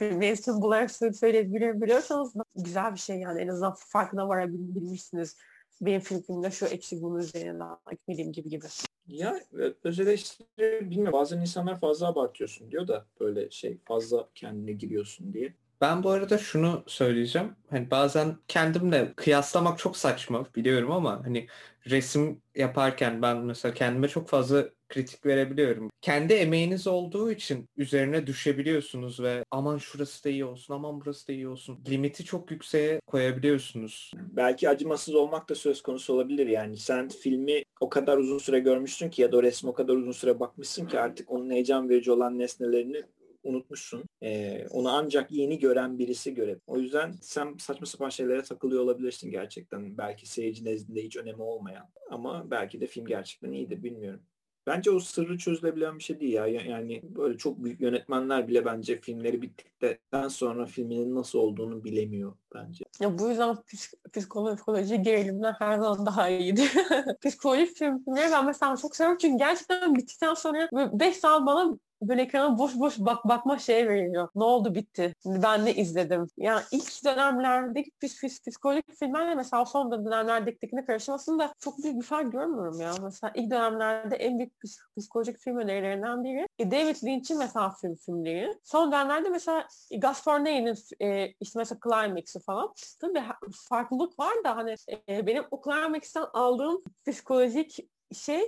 Mevsim 0.00 0.62
bunları 0.62 1.14
söyleyebiliyorsanız 1.14 2.34
güzel 2.56 2.94
bir 2.94 2.98
şey 2.98 3.18
yani 3.18 3.40
en 3.40 3.48
azından 3.48 3.74
farkına 3.78 4.28
varabilmişsiniz. 4.28 5.36
Benim 5.80 6.00
filmimde 6.00 6.50
şu 6.50 6.66
eksik 6.66 7.02
bunun 7.02 7.18
üzerine 7.18 7.60
daha 7.60 7.78
gitmediğim 7.90 8.32
gibi 8.32 8.48
gibi. 8.48 8.66
Ya 9.06 9.40
öz 9.84 10.00
eleştiri 10.00 10.90
bilmiyorum 10.90 11.12
bazen 11.12 11.40
insanlar 11.40 11.80
fazla 11.80 12.06
abartıyorsun 12.06 12.70
diyor 12.70 12.88
da 12.88 13.06
böyle 13.20 13.50
şey 13.50 13.78
fazla 13.84 14.28
kendine 14.34 14.72
giriyorsun 14.72 15.32
diye. 15.32 15.54
Ben 15.80 16.02
bu 16.02 16.10
arada 16.10 16.38
şunu 16.38 16.84
söyleyeceğim. 16.86 17.56
Hani 17.70 17.90
bazen 17.90 18.36
kendimle 18.48 19.12
kıyaslamak 19.16 19.78
çok 19.78 19.96
saçma 19.96 20.46
biliyorum 20.54 20.92
ama 20.92 21.24
hani 21.24 21.46
resim 21.86 22.42
yaparken 22.54 23.22
ben 23.22 23.36
mesela 23.36 23.74
kendime 23.74 24.08
çok 24.08 24.28
fazla 24.28 24.68
kritik 24.88 25.26
verebiliyorum. 25.26 25.90
Kendi 26.00 26.32
emeğiniz 26.32 26.86
olduğu 26.86 27.30
için 27.30 27.68
üzerine 27.76 28.26
düşebiliyorsunuz 28.26 29.20
ve 29.20 29.44
aman 29.50 29.78
şurası 29.78 30.24
da 30.24 30.28
iyi 30.28 30.44
olsun, 30.44 30.74
aman 30.74 31.00
burası 31.00 31.28
da 31.28 31.32
iyi 31.32 31.48
olsun. 31.48 31.78
Limiti 31.88 32.24
çok 32.24 32.50
yükseğe 32.50 33.00
koyabiliyorsunuz. 33.06 34.12
Belki 34.16 34.68
acımasız 34.68 35.14
olmak 35.14 35.48
da 35.48 35.54
söz 35.54 35.82
konusu 35.82 36.14
olabilir 36.14 36.46
yani. 36.46 36.76
Sen 36.76 37.08
filmi 37.08 37.62
o 37.80 37.88
kadar 37.88 38.18
uzun 38.18 38.38
süre 38.38 38.58
görmüşsün 38.58 39.10
ki 39.10 39.22
ya 39.22 39.32
da 39.32 39.42
resmi 39.42 39.70
o 39.70 39.74
kadar 39.74 39.94
uzun 39.94 40.12
süre 40.12 40.40
bakmışsın 40.40 40.86
ki 40.86 41.00
artık 41.00 41.30
onun 41.30 41.50
heyecan 41.50 41.88
verici 41.88 42.12
olan 42.12 42.38
nesnelerini 42.38 43.02
unutmuşsun. 43.46 44.04
Ee, 44.22 44.66
onu 44.70 44.88
ancak 44.88 45.32
yeni 45.32 45.58
gören 45.58 45.98
birisi 45.98 46.34
göre. 46.34 46.58
O 46.66 46.78
yüzden 46.78 47.14
sen 47.20 47.54
saçma 47.58 47.86
sapan 47.86 48.08
şeylere 48.08 48.42
takılıyor 48.42 48.82
olabilirsin 48.82 49.30
gerçekten. 49.30 49.98
Belki 49.98 50.26
seyirci 50.26 50.64
nezdinde 50.64 51.02
hiç 51.02 51.16
önemi 51.16 51.42
olmayan. 51.42 51.88
Ama 52.10 52.50
belki 52.50 52.80
de 52.80 52.86
film 52.86 53.06
gerçekten 53.06 53.52
iyidir 53.52 53.82
bilmiyorum. 53.82 54.20
Bence 54.66 54.90
o 54.90 55.00
sırrı 55.00 55.38
çözülebilen 55.38 55.98
bir 55.98 56.02
şey 56.02 56.20
değil 56.20 56.32
ya. 56.32 56.46
Yani 56.46 57.02
böyle 57.02 57.38
çok 57.38 57.64
büyük 57.64 57.80
yönetmenler 57.80 58.48
bile 58.48 58.64
bence 58.64 59.00
filmleri 59.00 59.42
bittikten 59.42 60.28
sonra 60.28 60.66
filminin 60.66 61.14
nasıl 61.14 61.38
olduğunu 61.38 61.84
bilemiyor 61.84 62.32
bence. 62.54 62.84
Ya 63.00 63.18
bu 63.18 63.28
yüzden 63.28 63.56
psik 63.62 64.04
psikoloji 64.12 65.02
gerilimden 65.02 65.54
her 65.58 65.78
zaman 65.78 66.06
daha 66.06 66.28
iyidir. 66.28 66.72
psikoloji 67.24 67.66
filmleri 67.66 68.32
ben 68.32 68.46
mesela 68.46 68.76
çok 68.76 68.96
seviyorum 68.96 69.18
çünkü 69.20 69.38
gerçekten 69.38 69.94
bittikten 69.94 70.34
sonra 70.34 70.68
5 70.72 71.16
saat 71.16 71.46
bana 71.46 71.78
böyle 72.02 72.22
ekrana 72.22 72.58
boş 72.58 72.78
boş 72.78 72.98
bak 72.98 73.24
bakma 73.24 73.58
şey 73.58 73.88
veriyor. 73.88 74.28
Ne 74.34 74.44
oldu 74.44 74.74
bitti? 74.74 75.14
Ben 75.26 75.64
ne 75.64 75.74
izledim? 75.74 76.26
Yani 76.36 76.62
ilk 76.72 77.04
dönemlerdeki 77.04 77.90
pis, 78.00 78.20
pis, 78.20 78.42
psikolojik 78.42 78.98
filmlerle 78.98 79.34
mesela 79.34 79.66
son 79.66 80.04
dönemlerdekine 80.04 80.84
karışmasında 80.84 81.52
çok 81.58 81.82
büyük 81.82 81.96
bir 81.96 82.02
fark 82.02 82.32
görmüyorum 82.32 82.80
ya. 82.80 82.94
Mesela 83.02 83.32
ilk 83.34 83.50
dönemlerde 83.50 84.16
en 84.16 84.38
büyük 84.38 84.60
pis, 84.60 84.78
psikolojik 84.98 85.38
film 85.38 85.56
önerilerinden 85.56 86.24
biri 86.24 86.46
e, 86.58 86.70
David 86.70 86.96
Lynch'in 87.04 87.38
mesela 87.38 87.70
film 87.70 87.96
filmleri. 87.96 88.58
Son 88.64 88.92
dönemlerde 88.92 89.28
mesela 89.28 89.68
Gaspar 89.98 90.40
Noé'nin 90.40 90.76
e, 91.00 91.32
işte 91.40 91.58
mesela 91.58 91.78
Climax'ı 91.84 92.40
falan. 92.40 92.74
Tabii 93.00 93.22
farklılık 93.68 94.18
var 94.18 94.44
da 94.44 94.56
hani 94.56 94.74
e, 95.08 95.26
benim 95.26 95.44
o 95.50 95.62
Climax'tan 95.62 96.30
aldığım 96.32 96.82
psikolojik 97.06 97.78
şey 98.14 98.40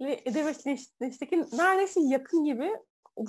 David 0.00 0.66
Lynch'teki 1.02 1.44
neredeyse 1.52 2.00
yakın 2.00 2.44
gibi 2.44 2.70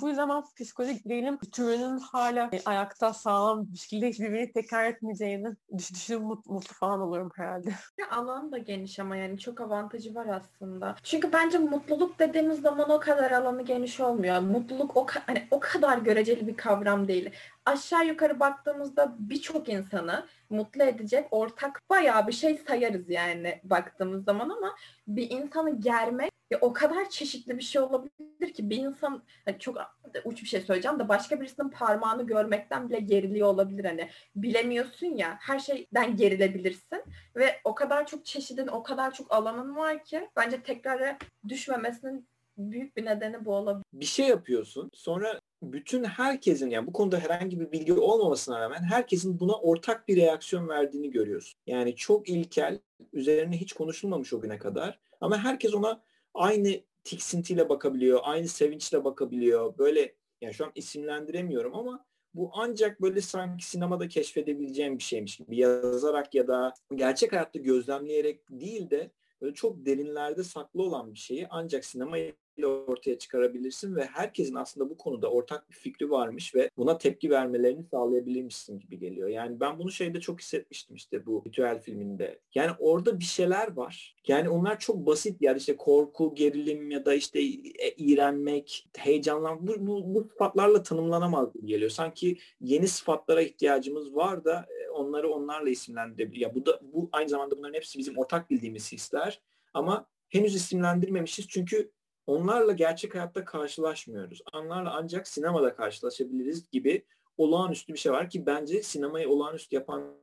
bu 0.00 0.08
yüzden 0.08 0.42
psikolojik 0.56 1.04
gerilim 1.04 1.38
türünün 1.38 1.98
hala 1.98 2.50
ayakta 2.64 3.12
sağlam 3.12 3.72
bir 3.72 3.78
şekilde 3.78 4.08
hiçbirbirini 4.08 4.52
tekrar 4.52 4.84
etmeyeceğini 4.84 5.48
düşünüp 5.78 6.22
mutlu, 6.22 6.60
falan 6.60 7.00
olurum 7.00 7.30
herhalde. 7.34 7.72
Ya 7.98 8.10
alan 8.10 8.52
da 8.52 8.58
geniş 8.58 8.98
ama 8.98 9.16
yani 9.16 9.38
çok 9.38 9.60
avantajı 9.60 10.14
var 10.14 10.26
aslında. 10.26 10.96
Çünkü 11.02 11.32
bence 11.32 11.58
mutluluk 11.58 12.18
dediğimiz 12.18 12.60
zaman 12.60 12.90
o 12.90 13.00
kadar 13.00 13.30
alanı 13.30 13.62
geniş 13.62 14.00
olmuyor. 14.00 14.38
Mutluluk 14.40 14.96
o, 14.96 15.06
hani 15.26 15.48
o 15.50 15.60
kadar 15.60 15.98
göreceli 15.98 16.46
bir 16.46 16.56
kavram 16.56 17.08
değil. 17.08 17.30
Aşağı 17.66 18.06
yukarı 18.06 18.40
baktığımızda 18.40 19.14
birçok 19.18 19.68
insanı 19.68 20.26
mutlu 20.52 20.82
edecek 20.82 21.28
ortak 21.30 21.80
bayağı 21.90 22.26
bir 22.26 22.32
şey 22.32 22.58
sayarız 22.68 23.10
yani 23.10 23.60
baktığımız 23.64 24.24
zaman 24.24 24.48
ama 24.50 24.76
bir 25.08 25.30
insanı 25.30 25.80
germek 25.80 26.32
ya 26.52 26.58
o 26.60 26.72
kadar 26.72 27.10
çeşitli 27.10 27.58
bir 27.58 27.62
şey 27.62 27.82
olabilir 27.82 28.54
ki 28.54 28.70
bir 28.70 28.76
insan 28.76 29.22
hani 29.44 29.58
çok 29.58 29.76
uç 30.24 30.42
bir 30.42 30.48
şey 30.48 30.60
söyleyeceğim 30.60 30.98
de 30.98 31.08
başka 31.08 31.40
birisinin 31.40 31.68
parmağını 31.68 32.26
görmekten 32.26 32.88
bile 32.88 33.00
geriliyor 33.00 33.48
olabilir 33.48 33.84
hani. 33.84 34.10
Bilemiyorsun 34.36 35.06
ya 35.06 35.36
her 35.40 35.58
şeyden 35.58 36.16
gerilebilirsin 36.16 37.04
ve 37.36 37.60
o 37.64 37.74
kadar 37.74 38.06
çok 38.06 38.24
çeşidin 38.24 38.66
o 38.66 38.82
kadar 38.82 39.14
çok 39.14 39.32
alanın 39.32 39.76
var 39.76 40.04
ki 40.04 40.28
bence 40.36 40.62
tekrara 40.62 41.18
düşmemesinin 41.48 42.28
büyük 42.58 42.96
bir 42.96 43.04
nedeni 43.04 43.44
bu 43.44 43.54
olabilir. 43.54 43.84
Bir 43.92 44.04
şey 44.04 44.28
yapıyorsun 44.28 44.90
sonra 44.94 45.40
bütün 45.62 46.04
herkesin 46.04 46.70
yani 46.70 46.86
bu 46.86 46.92
konuda 46.92 47.18
herhangi 47.18 47.60
bir 47.60 47.72
bilgi 47.72 47.92
olmamasına 47.92 48.60
rağmen 48.60 48.82
herkesin 48.82 49.40
buna 49.40 49.52
ortak 49.52 50.08
bir 50.08 50.16
reaksiyon 50.16 50.68
verdiğini 50.68 51.10
görüyorsun. 51.10 51.60
Yani 51.66 51.96
çok 51.96 52.28
ilkel, 52.28 52.78
üzerine 53.12 53.56
hiç 53.56 53.72
konuşulmamış 53.72 54.32
o 54.32 54.40
güne 54.40 54.58
kadar 54.58 55.00
ama 55.20 55.38
herkes 55.44 55.74
ona 55.74 56.02
aynı 56.34 56.80
tiksintiyle 57.04 57.68
bakabiliyor, 57.68 58.20
aynı 58.22 58.48
sevinçle 58.48 59.04
bakabiliyor. 59.04 59.78
Böyle 59.78 60.14
yani 60.40 60.54
şu 60.54 60.64
an 60.64 60.72
isimlendiremiyorum 60.74 61.74
ama 61.74 62.04
bu 62.34 62.50
ancak 62.54 63.02
böyle 63.02 63.20
sanki 63.20 63.66
sinemada 63.66 64.08
keşfedebileceğim 64.08 64.98
bir 64.98 65.02
şeymiş 65.02 65.36
gibi 65.36 65.56
yazarak 65.56 66.34
ya 66.34 66.48
da 66.48 66.74
gerçek 66.94 67.32
hayatta 67.32 67.58
gözlemleyerek 67.58 68.40
değil 68.50 68.90
de 68.90 69.10
böyle 69.40 69.54
çok 69.54 69.86
derinlerde 69.86 70.44
saklı 70.44 70.82
olan 70.82 71.14
bir 71.14 71.18
şeyi 71.18 71.46
ancak 71.50 71.84
sinema 71.84 72.18
ile 72.18 72.34
ortaya 72.62 73.18
çıkarabilirsin 73.18 73.96
ve 73.96 74.04
herkesin 74.04 74.54
aslında 74.54 74.90
bu 74.90 74.96
konuda 74.96 75.30
ortak 75.30 75.70
bir 75.70 75.74
fikri 75.74 76.10
varmış 76.10 76.54
ve 76.54 76.70
buna 76.76 76.98
tepki 76.98 77.30
vermelerini 77.30 77.84
sağlayabilirmişsin 77.84 78.80
gibi 78.80 78.98
geliyor. 78.98 79.28
Yani 79.28 79.60
ben 79.60 79.78
bunu 79.78 79.90
şeyde 79.92 80.20
çok 80.20 80.40
hissetmiştim 80.40 80.96
işte 80.96 81.26
bu 81.26 81.44
ritüel 81.46 81.80
filminde. 81.80 82.40
Yani 82.54 82.70
orada 82.78 83.20
bir 83.20 83.24
şeyler 83.24 83.76
var. 83.76 84.16
Yani 84.26 84.48
onlar 84.48 84.78
çok 84.78 85.06
basit 85.06 85.36
yani 85.40 85.58
işte 85.58 85.76
korku, 85.76 86.34
gerilim 86.34 86.90
ya 86.90 87.04
da 87.04 87.14
işte 87.14 87.40
e, 87.40 87.90
iğrenmek, 87.96 88.88
heyecanlan 88.96 89.66
bu, 89.68 89.86
bu, 89.86 90.14
bu 90.14 90.28
sıfatlarla 90.28 90.82
tanımlanamaz 90.82 91.52
gibi 91.52 91.66
geliyor. 91.66 91.90
Sanki 91.90 92.38
yeni 92.60 92.88
sıfatlara 92.88 93.42
ihtiyacımız 93.42 94.14
var 94.14 94.44
da 94.44 94.66
e, 94.80 94.90
onları 94.90 95.30
onlarla 95.30 95.70
isimlendirebilir. 95.70 96.40
Ya 96.40 96.54
bu 96.54 96.66
da 96.66 96.80
bu 96.82 97.08
aynı 97.12 97.28
zamanda 97.28 97.58
bunların 97.58 97.74
hepsi 97.74 97.98
bizim 97.98 98.18
ortak 98.18 98.50
bildiğimiz 98.50 98.92
hisler 98.92 99.40
ama 99.74 100.06
henüz 100.28 100.54
isimlendirmemişiz 100.54 101.48
çünkü 101.48 101.90
onlarla 102.26 102.72
gerçek 102.72 103.14
hayatta 103.14 103.44
karşılaşmıyoruz. 103.44 104.42
Onlarla 104.54 104.94
ancak 104.94 105.28
sinemada 105.28 105.74
karşılaşabiliriz 105.74 106.70
gibi 106.70 107.04
olağanüstü 107.38 107.92
bir 107.92 107.98
şey 107.98 108.12
var 108.12 108.30
ki 108.30 108.46
bence 108.46 108.82
sinemayı 108.82 109.28
olağanüstü 109.28 109.76
yapan 109.76 110.14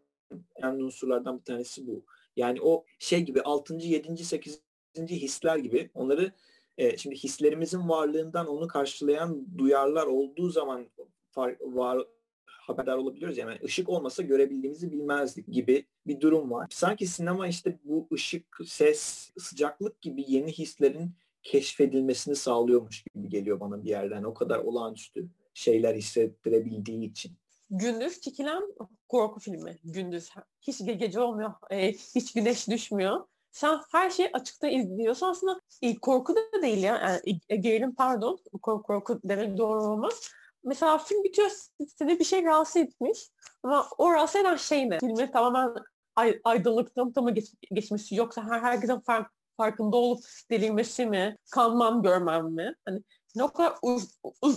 en 0.56 0.74
unsurlardan 0.74 1.40
bir 1.40 1.44
tanesi 1.44 1.88
bu. 1.88 2.06
Yani 2.36 2.62
o 2.62 2.86
şey 3.00 3.22
gibi 3.22 3.42
6. 3.42 3.74
7. 3.74 4.26
8. 4.26 4.62
hisler 4.98 5.58
gibi 5.58 5.90
onları 5.94 6.32
e, 6.78 6.98
şimdi 6.98 7.16
hislerimizin 7.16 7.90
varlığından 7.90 8.48
onu 8.48 8.68
karşılayan 8.68 9.46
duyarlar 9.58 10.06
olduğu 10.06 10.50
zaman 10.50 10.88
far, 11.32 11.56
var 11.62 12.08
haberdar 12.46 12.98
olabiliyoruz. 12.98 13.38
Yani 13.38 13.60
ışık 13.64 13.90
olmasa 13.90 14.24
görebildiğimizi 14.24 14.92
bilmezdik 14.92 15.48
gibi 15.48 15.86
bir 16.08 16.22
durum 16.22 16.52
var. 16.52 16.68
Sanki 16.70 17.08
sinema 17.08 17.48
işte 17.48 17.80
bu 17.84 18.08
ışık, 18.14 18.58
ses, 18.66 19.32
sıcaklık 19.38 20.02
gibi 20.02 20.26
yeni 20.28 20.52
hislerin 20.52 21.12
keşfedilmesini 21.44 22.36
sağlıyormuş 22.36 23.04
gibi 23.16 23.30
geliyor 23.30 23.60
bana 23.60 23.84
bir 23.84 23.90
yerden. 23.90 24.24
O 24.24 24.34
kadar 24.34 24.60
olağanüstü 24.60 25.28
şeyler 25.54 25.96
hissettirebildiği 25.96 27.10
için. 27.10 27.38
Gündüz 27.70 28.22
çekilen 28.22 28.64
korku 29.08 29.40
filmi. 29.40 29.78
Gündüz. 29.84 30.30
Hiç 30.62 30.86
gece 30.86 31.20
olmuyor. 31.20 31.54
E, 31.70 31.92
hiç 31.92 32.34
güneş 32.34 32.68
düşmüyor. 32.68 33.26
Sen 33.52 33.80
her 33.92 34.10
şeyi 34.10 34.30
açıkta 34.34 34.68
izliyorsun. 34.68 35.28
Aslında 35.28 35.62
e, 35.82 35.96
korku 35.96 36.36
da 36.36 36.62
değil 36.62 36.84
ya. 36.84 36.98
Yani, 36.98 37.40
e, 37.50 37.56
gerilim 37.56 37.96
pardon. 37.96 38.40
Korku, 38.62 38.84
korku 38.84 39.20
demek 39.24 39.58
doğru 39.58 39.84
olmaz. 39.84 40.30
Mesela 40.64 40.98
film 40.98 41.24
bitiyor 41.24 41.52
seni 41.98 42.20
bir 42.20 42.24
şey 42.24 42.44
rahatsız 42.44 42.78
etmiş. 42.78 43.30
Ama 43.64 43.88
o 43.98 44.14
rahatsız 44.14 44.42
eden 44.42 44.56
şey 44.56 44.90
ne? 44.90 45.00
Filmi 45.00 45.32
tamamen 45.32 45.84
ay, 46.16 46.40
aydınlıktan 46.44 47.14
mı 47.24 47.32
geç, 47.32 47.54
geçmesi 47.72 48.16
yoksa 48.16 48.44
her 48.44 48.60
herkesin 48.60 49.00
farklı 49.00 49.39
farkında 49.60 49.98
olup 49.98 50.22
delirmesi 50.52 51.08
mi, 51.08 51.38
kanmam 51.52 52.04
görmem 52.04 52.46
mi? 52.56 52.74
Hani 52.86 53.02
ne 53.36 53.44
o 53.44 53.52
kadar 53.52 53.74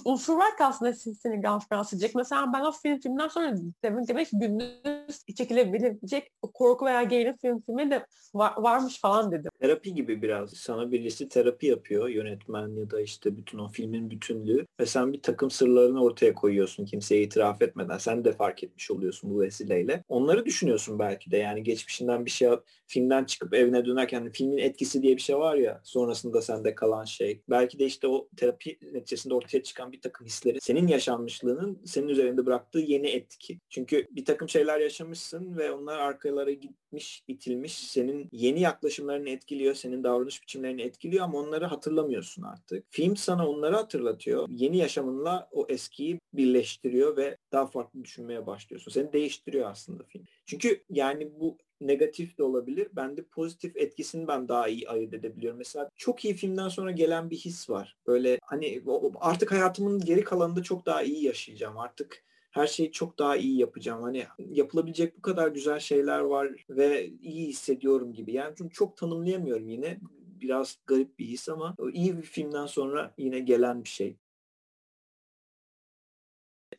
unsur 0.04 0.37
var 0.37 0.56
ki 0.56 0.64
aslında 0.64 0.94
seni 0.94 1.42
rahatsız 1.42 1.98
edecek. 1.98 2.14
Mesela 2.14 2.52
ben 2.54 2.61
o 2.61 2.72
film 2.72 3.00
filmden 3.00 3.28
sonra 3.28 3.54
demek, 3.85 4.08
demek 4.08 4.28
ki 4.28 4.38
gündüz 4.38 5.24
çekilebilecek 5.37 6.30
korku 6.54 6.87
veya 6.87 7.02
gerilim 7.02 7.37
film 7.37 7.61
filmi 7.61 7.90
de 7.90 8.06
var, 8.35 8.52
varmış 8.56 9.00
falan 9.00 9.32
dedim. 9.32 9.50
Terapi 9.61 9.94
gibi 9.94 10.22
biraz. 10.22 10.50
Sana 10.50 10.92
birisi 10.92 11.28
terapi 11.28 11.66
yapıyor 11.66 12.08
yönetmen 12.08 12.68
ya 12.68 12.90
da 12.90 13.00
işte 13.00 13.37
bütün 13.37 13.58
o 13.58 13.68
filmin 13.68 14.11
bütünlüğü 14.11 14.66
ve 14.80 14.87
sen 14.87 15.12
bir 15.12 15.22
takım 15.22 15.50
sırlarını 15.50 16.02
ortaya 16.02 16.35
koyuyorsun 16.35 16.85
kimseye 16.85 17.22
itiraf 17.22 17.62
etmeden. 17.62 17.98
Sen 17.98 18.24
de 18.24 18.32
fark 18.32 18.64
etmiş 18.64 18.90
oluyorsun 18.90 19.35
bu 19.35 19.40
vesileyle. 19.40 20.04
Onları 20.08 20.44
düşünüyorsun 20.44 20.98
belki 20.98 21.30
de 21.30 21.37
yani 21.37 21.62
geçmişinden 21.62 22.24
bir 22.24 22.30
şey 22.30 22.50
filmden 22.87 23.24
çıkıp 23.24 23.54
evine 23.54 23.85
dönerken 23.85 24.30
filmin 24.30 24.58
etkisi 24.58 25.02
diye 25.02 25.16
bir 25.16 25.22
şey 25.22 25.37
var 25.37 25.54
ya 25.54 25.80
sonrasında 25.85 26.42
sende 26.42 26.74
kalan 26.74 27.04
şey. 27.04 27.42
Belki 27.50 27.78
de 27.78 27.85
işte 27.85 28.08
o 28.08 28.28
terapi 28.37 28.62
neticesinde 28.92 29.35
ortaya 29.35 29.62
çıkan 29.62 29.92
bir 29.92 30.01
takım 30.01 30.27
hisleri 30.27 30.61
senin 30.61 30.87
yaşanmışlığının 30.87 31.81
senin 31.85 32.09
üzerinde 32.09 32.46
bıraktığı 32.46 32.79
yeni 32.79 33.09
etki. 33.09 33.61
Çünkü 33.70 34.07
bir 34.11 34.25
takım 34.25 34.48
şeyler 34.48 34.81
yaşamışsın 34.81 35.57
ve 35.57 35.72
onlar 35.72 35.98
arkalara 35.98 36.51
gitmiş, 36.51 37.22
itilmiş. 37.29 37.75
Senin 37.75 38.29
yeni 38.33 38.61
yaklaşımlarını 38.61 39.31
etkiliyor, 39.31 39.75
senin 39.75 40.05
davranış 40.05 40.42
biçimlerini 40.42 40.83
etkiliyor 40.83 41.25
ama 41.25 41.38
onları 41.38 41.66
hatırlamıyorsun 41.66 42.42
artık. 42.42 42.85
Film 42.90 43.16
sana 43.16 43.48
onları 43.48 43.77
hatırlatıyor. 43.77 44.48
Yeni 44.51 44.77
yaşamınla 44.77 45.48
o 45.53 45.66
eskiyi 45.68 46.20
birleştiriyor 46.33 47.16
ve 47.16 47.37
daha 47.53 47.66
farklı 47.66 48.05
düşünmeye 48.05 48.46
başlıyorsun. 48.46 48.92
Seni 48.92 49.12
değiştiriyor 49.12 49.70
aslında 49.70 50.05
film. 50.05 50.25
Çünkü 50.46 50.85
yani 50.90 51.40
bu 51.40 51.59
negatif 51.81 52.38
de 52.38 52.42
olabilir. 52.42 52.88
Ben 52.92 53.16
de 53.16 53.22
pozitif 53.22 53.76
etkisini 53.76 54.28
ben 54.28 54.48
daha 54.48 54.68
iyi 54.68 54.88
ayırt 54.88 55.14
edebiliyorum. 55.14 55.59
Mesela 55.59 55.90
çok 55.96 56.24
iyi 56.24 56.35
filmden 56.35 56.68
sonra 56.68 56.90
gelen 56.90 57.31
bir 57.31 57.37
his 57.37 57.70
var. 57.70 57.96
Böyle 58.07 58.38
hani 58.42 58.83
artık 59.20 59.52
hayatımın 59.52 60.00
geri 60.00 60.24
kalanında 60.24 60.62
çok 60.62 60.87
daha 60.87 61.02
iyi 61.02 61.24
yaşayacağım. 61.24 61.78
Artık 61.78 62.24
her 62.50 62.66
şeyi 62.66 62.92
çok 62.92 63.18
daha 63.18 63.37
iyi 63.37 63.59
yapacağım. 63.59 64.02
Hani 64.02 64.26
yapılabilecek 64.38 65.16
bu 65.18 65.22
kadar 65.22 65.48
güzel 65.48 65.78
şeyler 65.78 66.20
var 66.20 66.48
ve 66.70 67.07
iyi 67.22 67.48
hissediyorum 67.48 68.12
gibi. 68.12 68.33
Yani 68.33 68.55
çünkü 68.59 68.74
çok 68.74 68.96
tanımlayamıyorum 68.96 69.68
yine. 69.68 69.98
Biraz 70.40 70.78
garip 70.87 71.18
bir 71.18 71.26
his 71.26 71.48
ama 71.48 71.74
iyi 71.92 72.16
bir 72.16 72.22
filmden 72.22 72.66
sonra 72.66 73.14
yine 73.18 73.40
gelen 73.40 73.85
bir 73.85 73.88
şey. 73.88 74.16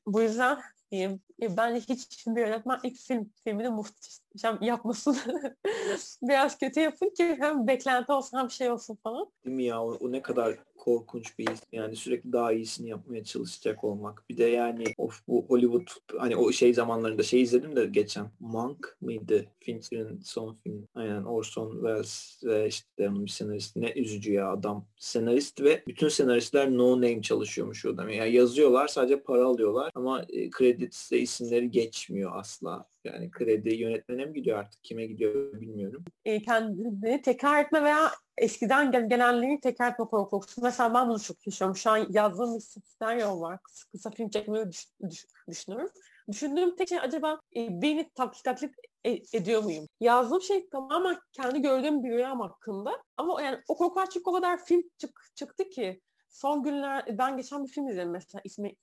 Bu 0.05 0.21
yüzden 0.21 0.59
diyeyim. 0.91 1.21
E, 1.43 1.57
bence 1.57 1.79
hiç 1.89 2.27
bir 2.27 2.41
yönetmen 2.41 2.79
ilk 2.83 2.97
film 2.97 3.29
filmini 3.43 3.69
muhteşem 3.69 4.57
yapmasın. 4.61 5.17
Biraz 6.21 6.57
kötü 6.57 6.79
yapın 6.79 7.09
ki 7.09 7.37
hem 7.39 7.67
beklenti 7.67 8.11
olsun 8.11 8.37
hem 8.37 8.51
şey 8.51 8.71
olsun 8.71 8.97
falan. 9.03 9.27
Değil 9.45 9.55
mi 9.55 9.63
ya? 9.63 9.83
O, 9.83 9.97
o 10.01 10.11
ne 10.11 10.21
kadar 10.21 10.57
korkunç 10.83 11.39
bir 11.39 11.47
his. 11.47 11.61
Yani 11.71 11.95
sürekli 11.95 12.33
daha 12.33 12.53
iyisini 12.53 12.89
yapmaya 12.89 13.23
çalışacak 13.23 13.83
olmak. 13.83 14.23
Bir 14.29 14.37
de 14.37 14.43
yani 14.43 14.83
of 14.97 15.27
bu 15.27 15.45
Hollywood 15.47 15.87
hani 16.17 16.35
o 16.35 16.51
şey 16.51 16.73
zamanlarında 16.73 17.23
şey 17.23 17.41
izledim 17.41 17.75
de 17.75 17.85
geçen 17.85 18.31
Monk 18.39 18.97
mıydı? 19.01 19.45
Fincher'ın 19.59 20.19
son 20.23 20.55
film. 20.63 20.87
Aynen 20.95 21.23
Orson 21.23 21.71
Welles 21.71 22.39
ve 22.43 22.67
işte 22.67 23.09
onun 23.09 23.25
bir 23.25 23.29
senarist. 23.29 23.75
Ne 23.75 23.91
üzücü 23.91 24.33
ya 24.33 24.51
adam. 24.51 24.85
Senarist 24.97 25.61
ve 25.61 25.83
bütün 25.87 26.07
senaristler 26.07 26.71
no 26.71 26.95
name 26.95 27.21
çalışıyormuş 27.21 27.85
o 27.85 27.95
Yani 27.97 28.35
yazıyorlar 28.35 28.87
sadece 28.87 29.19
para 29.19 29.45
alıyorlar 29.45 29.91
ama 29.95 30.25
e, 30.29 30.49
kredisi 30.49 31.17
isimleri 31.17 31.71
geçmiyor 31.71 32.31
asla. 32.35 32.92
Yani 33.03 33.31
kredi 33.31 33.75
yönetmene 33.75 34.25
mi 34.25 34.33
gidiyor 34.33 34.59
artık 34.59 34.83
kime 34.83 35.05
gidiyor 35.05 35.61
bilmiyorum. 35.61 36.05
E, 36.25 36.41
kendini 36.41 37.21
tekrar 37.21 37.63
etme 37.63 37.83
veya 37.83 38.11
eskiden 38.37 38.91
gel 38.91 39.09
gelenleri 39.09 39.59
tekrar 39.59 39.91
etme 39.91 40.05
korkusu. 40.05 40.61
Mesela 40.61 40.93
ben 40.93 41.09
bunu 41.09 41.19
çok 41.19 41.47
yaşıyorum. 41.47 41.75
Şu 41.75 41.89
an 41.89 42.07
yazdığım 42.09 42.55
bir 42.55 42.81
senaryo 42.99 43.41
var. 43.41 43.59
Kısa, 43.63 43.85
kısa 43.91 44.09
film 44.11 44.29
çekmeyi 44.29 44.71
düş, 44.71 44.87
düş, 45.09 45.25
düşünüyorum. 45.49 45.89
Düşündüğüm 46.31 46.75
tek 46.75 46.89
şey 46.89 46.99
acaba 46.99 47.39
e, 47.55 47.81
beni 47.81 48.09
taklit 48.15 48.71
e, 49.03 49.11
ediyor 49.33 49.63
muyum? 49.63 49.87
Yazdığım 49.99 50.41
şey 50.41 50.69
tamamen 50.69 51.17
kendi 51.31 51.61
gördüğüm 51.61 52.03
bir 52.03 52.09
rüyam 52.09 52.39
hakkında. 52.39 53.03
Ama 53.17 53.41
yani 53.41 53.59
o 53.67 53.77
korku 53.77 54.03
çünkü 54.13 54.29
o 54.29 54.33
kadar 54.33 54.65
film 54.65 54.83
çık, 54.97 55.19
çıktı 55.35 55.69
ki 55.69 56.01
son 56.29 56.63
günler 56.63 57.17
ben 57.17 57.37
geçen 57.37 57.63
bir 57.63 57.69
film 57.69 57.87
izledim 57.87 58.11
mesela 58.11 58.41
ismi 58.43 58.75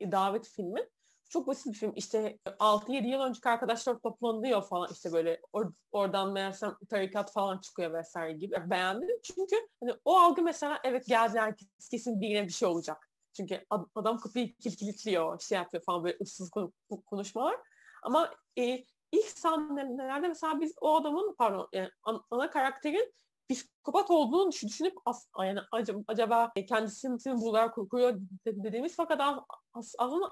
Davet 0.00 0.48
filmi 0.48 0.88
çok 1.28 1.46
basit 1.46 1.66
bir 1.66 1.78
film. 1.78 1.92
İşte 1.96 2.38
6-7 2.46 3.06
yıl 3.06 3.20
önceki 3.20 3.48
arkadaşlar 3.48 3.98
toplanıyor 3.98 4.62
falan 4.62 4.88
işte 4.92 5.12
böyle 5.12 5.40
or- 5.52 5.72
oradan 5.92 6.32
meğersem 6.32 6.76
tarikat 6.88 7.32
falan 7.32 7.58
çıkıyor 7.58 7.92
vesaire 7.92 8.32
gibi. 8.32 8.70
Beğendim. 8.70 9.08
Çünkü 9.22 9.56
hani 9.80 9.92
o 10.04 10.18
algı 10.18 10.42
mesela 10.42 10.78
evet 10.84 11.06
geldi 11.06 11.38
herkes 11.38 11.68
kesin 11.90 12.20
birine 12.20 12.44
bir 12.46 12.52
şey 12.52 12.68
olacak. 12.68 13.10
Çünkü 13.32 13.64
adam 13.94 14.18
kapıyı 14.18 14.54
kilitliyor, 14.56 15.40
şey 15.40 15.58
yapıyor 15.58 15.82
falan 15.82 16.04
böyle 16.04 16.18
ıssız 16.20 16.50
konuşmalar. 17.06 17.56
Ama 18.02 18.34
e, 18.58 18.84
ilk 19.12 19.38
sahnelerde 19.38 20.28
mesela 20.28 20.60
biz 20.60 20.74
o 20.80 20.96
adamın 20.96 21.34
pardon 21.38 21.68
yani 21.72 21.90
ana 22.30 22.50
karakterin 22.50 23.12
psikopat 23.50 24.10
olduğunu 24.10 24.52
düşünüp 24.52 24.94
as, 25.04 25.26
yani 25.38 25.60
acaba, 25.72 26.00
acaba 26.08 26.52
kendisini 26.68 27.40
bunlar 27.40 27.74
kuruyor 27.74 28.20
dediğimiz 28.46 28.96
fakat 28.96 29.20
aslında 29.74 30.30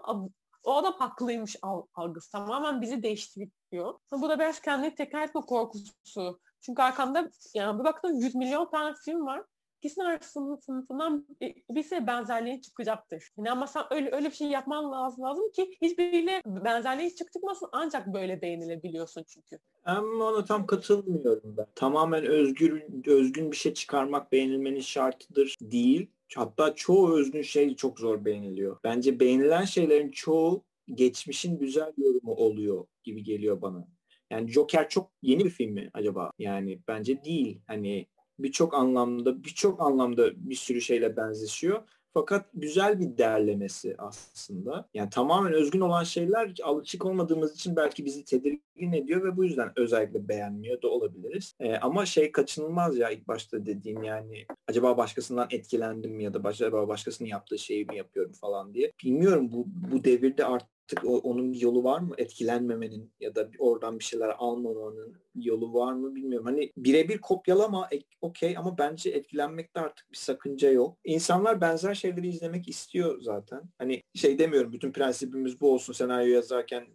o 0.64 0.74
adam 0.76 0.92
haklıymış 0.92 1.56
algısı. 1.94 2.32
Tamamen 2.32 2.80
bizi 2.80 3.02
değiştiriyor. 3.02 3.94
Bu 4.12 4.28
da 4.28 4.38
biraz 4.38 4.60
kendini 4.60 4.94
tekrar 4.94 5.22
etme 5.22 5.40
korkusu. 5.40 6.40
Çünkü 6.60 6.82
arkamda 6.82 7.30
yani 7.54 7.78
bir 7.78 7.84
baktım 7.84 8.20
100 8.20 8.34
milyon 8.34 8.70
tane 8.70 8.94
film 9.04 9.26
var. 9.26 9.42
İkisinin 9.78 10.04
arasından 10.04 11.26
bir 11.70 11.82
şey 11.82 12.06
benzerliği 12.06 12.60
çıkacaktır. 12.60 13.30
Yani 13.38 13.50
ama 13.50 13.66
sen 13.66 13.82
öyle, 13.90 14.14
öyle 14.14 14.26
bir 14.30 14.34
şey 14.34 14.48
yapman 14.48 14.92
lazım, 14.92 15.24
lazım 15.24 15.52
ki 15.52 15.76
hiçbiriyle 15.82 16.42
benzerliği 16.46 17.14
çık 17.14 17.32
çıkmasın 17.32 17.68
ancak 17.72 18.06
böyle 18.06 18.42
beğenilebiliyorsun 18.42 19.24
çünkü. 19.28 19.58
Ama 19.84 20.24
ona 20.24 20.44
tam 20.44 20.66
katılmıyorum 20.66 21.56
ben. 21.56 21.66
Tamamen 21.74 22.24
özgür, 22.24 22.82
özgün 23.06 23.52
bir 23.52 23.56
şey 23.56 23.74
çıkarmak 23.74 24.32
beğenilmenin 24.32 24.80
şartıdır 24.80 25.56
değil. 25.60 26.10
Hatta 26.36 26.74
çoğu 26.74 27.18
özgün 27.18 27.42
şey 27.42 27.76
çok 27.76 27.98
zor 27.98 28.24
beğeniliyor. 28.24 28.76
Bence 28.84 29.20
beğenilen 29.20 29.64
şeylerin 29.64 30.10
çoğu 30.10 30.64
geçmişin 30.94 31.58
güzel 31.58 31.92
yorumu 31.96 32.34
oluyor 32.34 32.86
gibi 33.04 33.22
geliyor 33.22 33.62
bana. 33.62 33.88
Yani 34.30 34.50
Joker 34.50 34.88
çok 34.88 35.10
yeni 35.22 35.44
bir 35.44 35.50
film 35.50 35.72
mi 35.72 35.90
acaba? 35.94 36.30
Yani 36.38 36.80
bence 36.88 37.24
değil. 37.24 37.60
Hani 37.66 38.06
birçok 38.38 38.74
anlamda 38.74 39.44
birçok 39.44 39.80
anlamda 39.80 40.50
bir 40.50 40.54
sürü 40.54 40.80
şeyle 40.80 41.16
benzeşiyor. 41.16 41.88
Fakat 42.14 42.46
güzel 42.54 43.00
bir 43.00 43.18
derlemesi 43.18 43.94
aslında. 43.98 44.88
Yani 44.94 45.10
tamamen 45.10 45.52
özgün 45.52 45.80
olan 45.80 46.04
şeyler 46.04 46.54
alışık 46.62 47.06
olmadığımız 47.06 47.54
için 47.54 47.76
belki 47.76 48.04
bizi 48.04 48.24
tedirgin 48.24 48.92
ediyor 48.92 49.24
ve 49.24 49.36
bu 49.36 49.44
yüzden 49.44 49.72
özellikle 49.76 50.28
beğenmiyor 50.28 50.82
da 50.82 50.88
olabiliriz. 50.88 51.54
Ee, 51.60 51.76
ama 51.76 52.06
şey 52.06 52.32
kaçınılmaz 52.32 52.98
ya 52.98 53.10
ilk 53.10 53.28
başta 53.28 53.66
dediğim 53.66 54.02
yani 54.02 54.46
acaba 54.68 54.96
başkasından 54.96 55.46
etkilendim 55.50 56.12
mi 56.12 56.24
ya 56.24 56.34
da 56.34 56.48
acaba 56.48 56.88
başkasının 56.88 57.28
yaptığı 57.28 57.58
şeyi 57.58 57.84
mi 57.84 57.96
yapıyorum 57.96 58.32
falan 58.32 58.74
diye. 58.74 58.92
Bilmiyorum 59.04 59.52
bu, 59.52 59.64
bu 59.66 60.04
devirde 60.04 60.44
artık 60.44 60.73
o, 61.04 61.18
onun 61.18 61.52
bir 61.52 61.60
yolu 61.60 61.84
var 61.84 62.00
mı? 62.00 62.14
Etkilenmemenin 62.18 63.12
ya 63.20 63.34
da 63.34 63.48
oradan 63.58 63.98
bir 63.98 64.04
şeyler 64.04 64.34
almamanın 64.38 65.16
yolu 65.34 65.74
var 65.74 65.92
mı 65.92 66.14
bilmiyorum. 66.14 66.46
Hani 66.46 66.72
birebir 66.76 67.18
kopyalama 67.18 67.88
okey 68.20 68.58
ama 68.58 68.78
bence 68.78 69.10
etkilenmekte 69.10 69.80
artık 69.80 70.12
bir 70.12 70.16
sakınca 70.16 70.70
yok. 70.70 70.98
İnsanlar 71.04 71.60
benzer 71.60 71.94
şeyleri 71.94 72.28
izlemek 72.28 72.68
istiyor 72.68 73.20
zaten. 73.20 73.62
Hani 73.78 74.02
şey 74.14 74.38
demiyorum 74.38 74.72
bütün 74.72 74.92
prensibimiz 74.92 75.60
bu 75.60 75.72
olsun 75.72 75.92
senaryo 75.92 76.34
yazarken 76.34 76.86